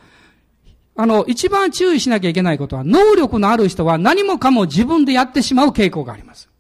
[0.95, 6.51] あの、一番注意しなきゃいけないことは、能力のある人は何もかも自分でやってしまう傾向があります。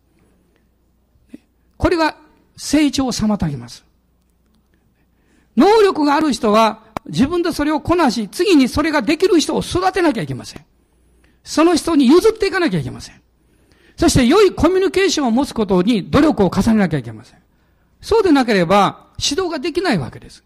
[1.76, 2.16] これが
[2.57, 3.84] 成長を妨げます。
[5.57, 10.64] 能力がある人は自分でそれをこなし、次にそれができる人を育てなきゃいけません。
[11.44, 13.22] その人に譲っていかなきゃいけません。
[14.03, 17.38] そして良いコミュニケーションを持つことに努力を重ねなきゃいけません。
[18.00, 20.42] そうでなければ指導ができないわけです。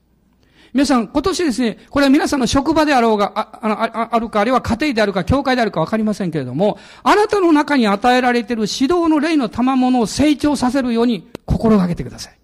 [0.74, 12.38] 皆さん、今年ですね、これは皆さんの職場であろうが、あああるか、あるいは家庭であるか、教会であるかわかりませんけれども、あなたの中に与えられている指導の霊の賜物を成長させるように心がけてください。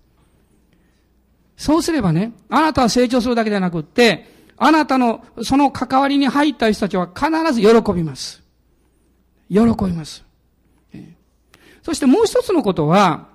[1.58, 8.42] そうすればね、あなたは成長するだけではなくって、あなたのその関わりに入った人たちは必ず喜びます。
[9.50, 10.31] 喜びます。
[11.82, 13.28] そしてもう一つのことは、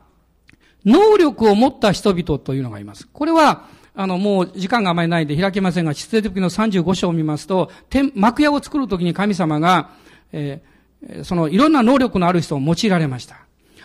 [0.86, 3.08] 能力を持った人々というのがいます。
[3.12, 9.90] これは、あの、もう時間があまりないんで開けませんが、出エ時の35章を見ますと、天幕屋を作るときに神様が、
[10.32, 13.38] えー、そのいろんな能力のある人を用いられました。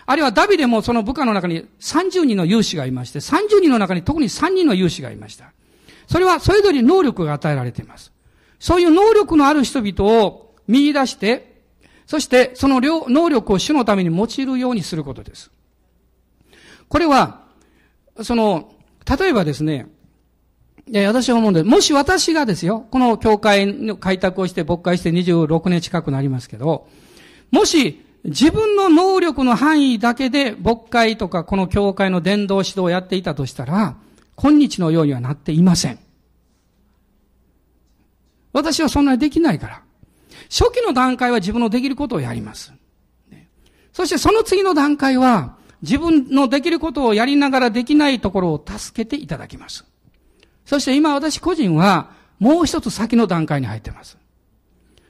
[0.05, 5.51] あるいはダビデもその部下の中に30人の勇士がいまして、30人の中に特に3人の勇士がいました。
[6.07, 8.11] それはそれぞれ能力が与えられています。
[8.59, 11.52] そういう能力のある人々を見出して、
[12.05, 15.51] そしてその能力を主のために用いるようにすることです。
[16.89, 17.41] これは、
[18.21, 18.73] その、
[19.19, 19.87] 例えばですね、
[20.87, 26.87] いや、私は思うんで、もし私がですよ、この教会の開拓をして牧会して26年近くなりますけど、
[27.51, 33.95] もし自分の能力の範囲だけで牧会とかこの教会の伝道指導をやっていたとしたら、
[34.35, 35.99] 今日のようにはなっていません。
[38.51, 39.82] 私はそんなにできないから。
[40.53, 42.71] 初期の段階は自分のできることをやります。
[43.91, 49.83] そしてその次の段階は、自分のできることをやりながらできないところを助けていただきます。
[50.63, 54.17] そして今私個人は、もう一つ先の段階に入っています。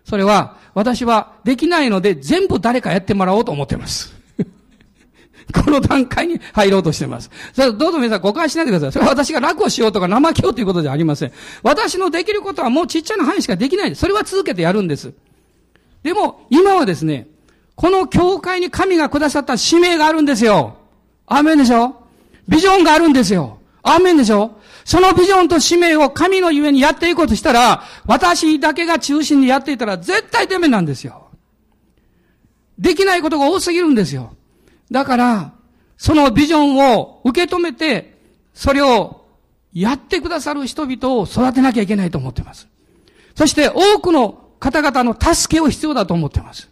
[0.05, 4.13] それは、私はできないので全部誰かやってもらおうと思っています。
[5.53, 7.29] この段階に入ろうとしています。
[7.53, 8.91] それどうぞ皆さん誤解しないでください。
[8.93, 11.31] それは私が楽をしようとか怠けようということではありません。
[11.63, 14.01] 私のできることはもうちっちゃな範囲しかできないです。
[14.01, 15.13] それは続けてやるんです。
[16.03, 17.27] でも、今はですね、
[17.75, 20.77] この教会に神がくださった使命があるんですよ。
[21.25, 21.95] アーメンでしょ？
[22.47, 23.59] ビジョンがあるんですよ。
[23.81, 24.59] アーメンでしょ？
[24.85, 31.29] そのビジョンと使命を神のゆえにやっていこうとしたら、私だけが中心にやっていたら絶対ダメなんですよ。
[32.77, 34.35] できないことが多すぎるんですよ。
[34.91, 35.53] だから、
[35.97, 38.17] そのビジョンを受け止めて、
[38.53, 39.25] それを
[39.73, 42.67] やってくださる人々を育てなきゃいけないと思っています。
[43.35, 46.69] そして多くの方々の助けを必要だと思っています。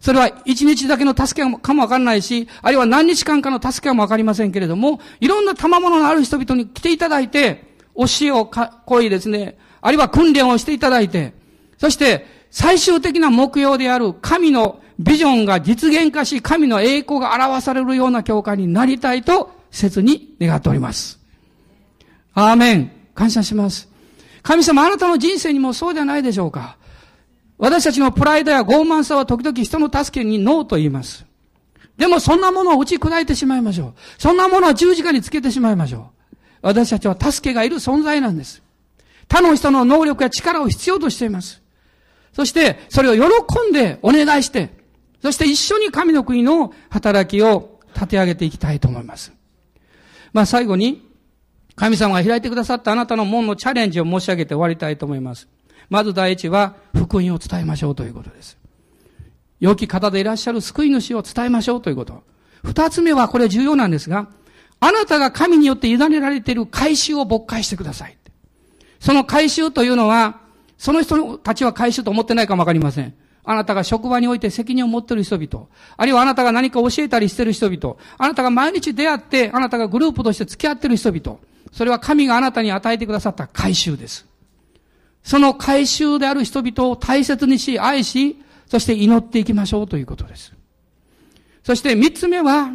[0.00, 11.34] それは一日だけの助けかもわからないし、あるいは何日間かの助けかもわかりませんけれども、いろんな賜物のある人々に来ていただいて、教えをか、こういですね、あるいは訓練をしていただいて、
[11.76, 21.20] そして最終的な目標である神のビジョンが実現化し、神の栄光が表されるような教会になりたいと、切に願っております。
[22.32, 22.92] アーメン。
[23.14, 23.86] 感謝します。
[24.42, 26.78] 神様、あなたの人生にもそうじゃないでしょうか。
[27.60, 31.26] 私たちのプライドや傲慢さは時々人の助けにノーと言います。
[31.98, 33.94] でもそんなものを打ち砕いてしまいましょう。
[34.16, 36.36] そんなものは十字架につけてしまいましょう。
[36.62, 38.62] 私たちは助けがいる存在なんです。
[39.28, 41.62] 他の人の能力や力を必要としています。
[42.32, 44.70] そして、それを喜んでお願いして、
[45.20, 49.32] そして一緒に神の国の働きを立て上げていきたいと思います。
[50.32, 51.06] まあ最後に、
[51.76, 55.48] 神様が開いてくださったあなたの門のチャレンジを申し上げて終わりたいと思います。
[55.90, 58.56] まず第一は、福音を伝えましょうということです。
[59.58, 62.22] 良き方でいらっしゃる救い主を伝えましょうということ。
[62.64, 64.28] 二つ目はこれ重要なんですが、
[64.78, 68.16] あなたが神によって委ねられている回収を勃開してください。
[69.00, 70.40] その回収というのは、
[70.78, 73.12] その人たちは回収と思ってないかもわかりません。
[73.44, 75.66] あなたが職場において責任を持っている人々、
[75.96, 81.38] あるいはあなたが何か教えたりしている人々、あなたが毎日出会って、あなたがグループとして付き合っている人々、
[81.72, 84.29] それは神があなたに与えてくださった回収です。
[85.22, 90.54] その回収である人々を大切にし、愛し、そして祈っていきましょうということです。
[91.62, 92.72] そして三つ目は、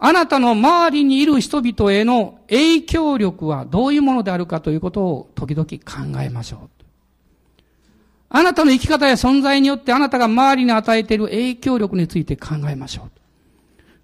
[0.00, 6.78] あなたの周りにいる人々への影響力はどういうものであるかということを時々考えましょう。
[8.30, 13.08] あなたの生き方や存在によってあなたが周りに与えている影響力について考えましょ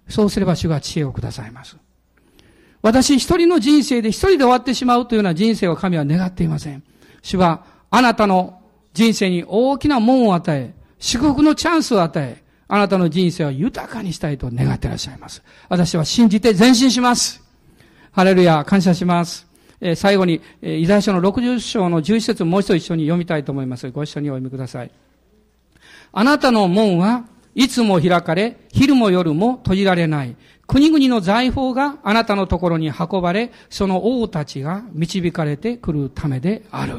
[0.07, 0.11] う。
[0.11, 1.77] そうすれば主が知恵をくださいます。
[2.81, 6.83] 私一人の人生で一人で終わってしまうというような人生を神は願っていません。
[7.25, 8.61] 主はあなたの
[8.93, 15.41] 人生に大きな門を与え、祝福のチャンスを与え、あなたの人生を豊かにしたいと願っていらっしゃいます。
[15.67, 17.43] 私は信じて前進します。
[18.11, 19.47] ハレルヤ、感謝します。
[19.81, 23.89] えー、最後に、えー、イザヤ書の60章の11節もう一度一緒に読みたいと思います。
[23.89, 24.91] ご一緒にお読みください。
[26.13, 27.25] あなたの門は
[27.55, 30.35] いつも開かれ、昼も夜も閉じられない。
[30.67, 36.95] 国々の財宝があなたのところに運ばれ、その王たちが導かれてくるためである。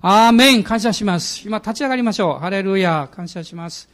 [0.00, 1.46] アーメン感謝します。
[1.46, 2.40] 今立ち上がりましょう。
[2.40, 3.88] ハレルヤ感謝します。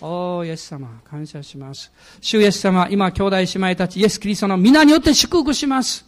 [0.00, 1.90] おー、イエス様、感謝します。
[2.20, 6.06] 主イエス様、今、兄弟姉妹たち、イエス・キリストの皆によって祝福します。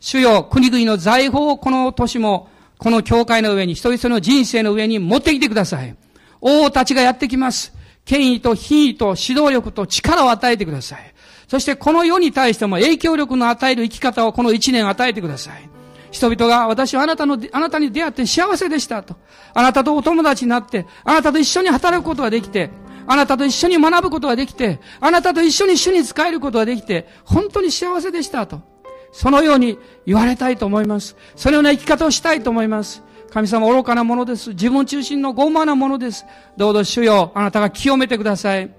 [0.00, 2.48] 主よ、国々の財宝をこの年も、
[2.78, 5.94] この教会の上に、一人一人の人生の上に持ってきてください。
[6.40, 7.72] 王たちがやってきます。
[8.04, 11.14] 権威と品位と指導力と力を与えてください。
[11.48, 15.68] そしてこの世に対しても影響力の与える生き方をこの一年与えてください。
[16.10, 19.16] 人々が私はあなたの、あなたに出会って幸せでしたと。
[19.54, 22.70] あなたとお友達になって、あなたと一緒に働くことができて、
[23.06, 28.60] あなたと一緒に学ぶことができて、あなたと一緒に主に仕えることができて、本当に幸せでしたと。
[29.10, 31.16] そのように言われたいと思います。
[31.34, 33.02] そのような生き方をしたいと思います。
[33.32, 34.50] 神様愚かなものです。
[34.50, 36.26] 自分中心の傲慢なものです。
[36.58, 38.70] どうぞ主よ、あなたが清めてください。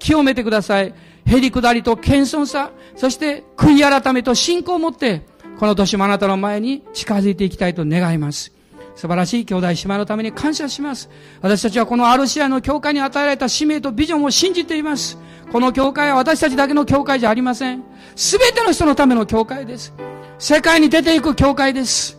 [0.00, 0.92] 清めてください。
[1.26, 5.22] へりくだりと謙遜さ、そして悔い改めと信仰を持って、
[5.60, 8.52] この年もあなたの前に近づいていきたいと願います。
[8.96, 11.08] 素晴らしい兄弟姉妹のために感謝します。
[11.40, 15.18] 私たちはこのアルシアの教会に与えられた使命とビジョンを信じています。
[15.52, 17.84] この教会は私たちだけの教会じゃありません。
[18.16, 19.94] すべての人のための教会です。
[20.40, 22.18] 世界に出ていく教会です。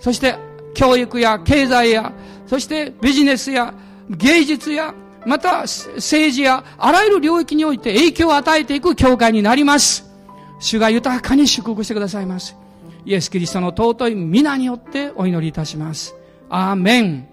[0.00, 0.36] そして
[0.74, 2.12] 教育や経済や、
[2.46, 3.74] そしてビジネスや
[4.10, 4.94] 芸術や
[5.24, 10.10] また政治やあらゆる領域において影響を与えていく教会になります。
[10.58, 12.56] 主が豊かに祝福してくださいます。
[13.04, 16.14] イエス・キリストの尊い皆によってお祈りいたします。
[16.48, 17.26] アーメン。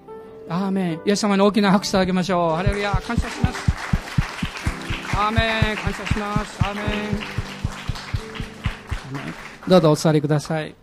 [0.47, 1.01] アーメン。
[1.05, 2.55] イエス様に大きな拍手いただきましょう。
[2.55, 2.91] ハレルヤ。
[2.91, 3.59] 感謝します。
[5.15, 5.77] アーメン。
[5.77, 6.59] 感謝します。
[6.63, 6.85] アーメン。
[9.67, 10.78] どうぞお座りください。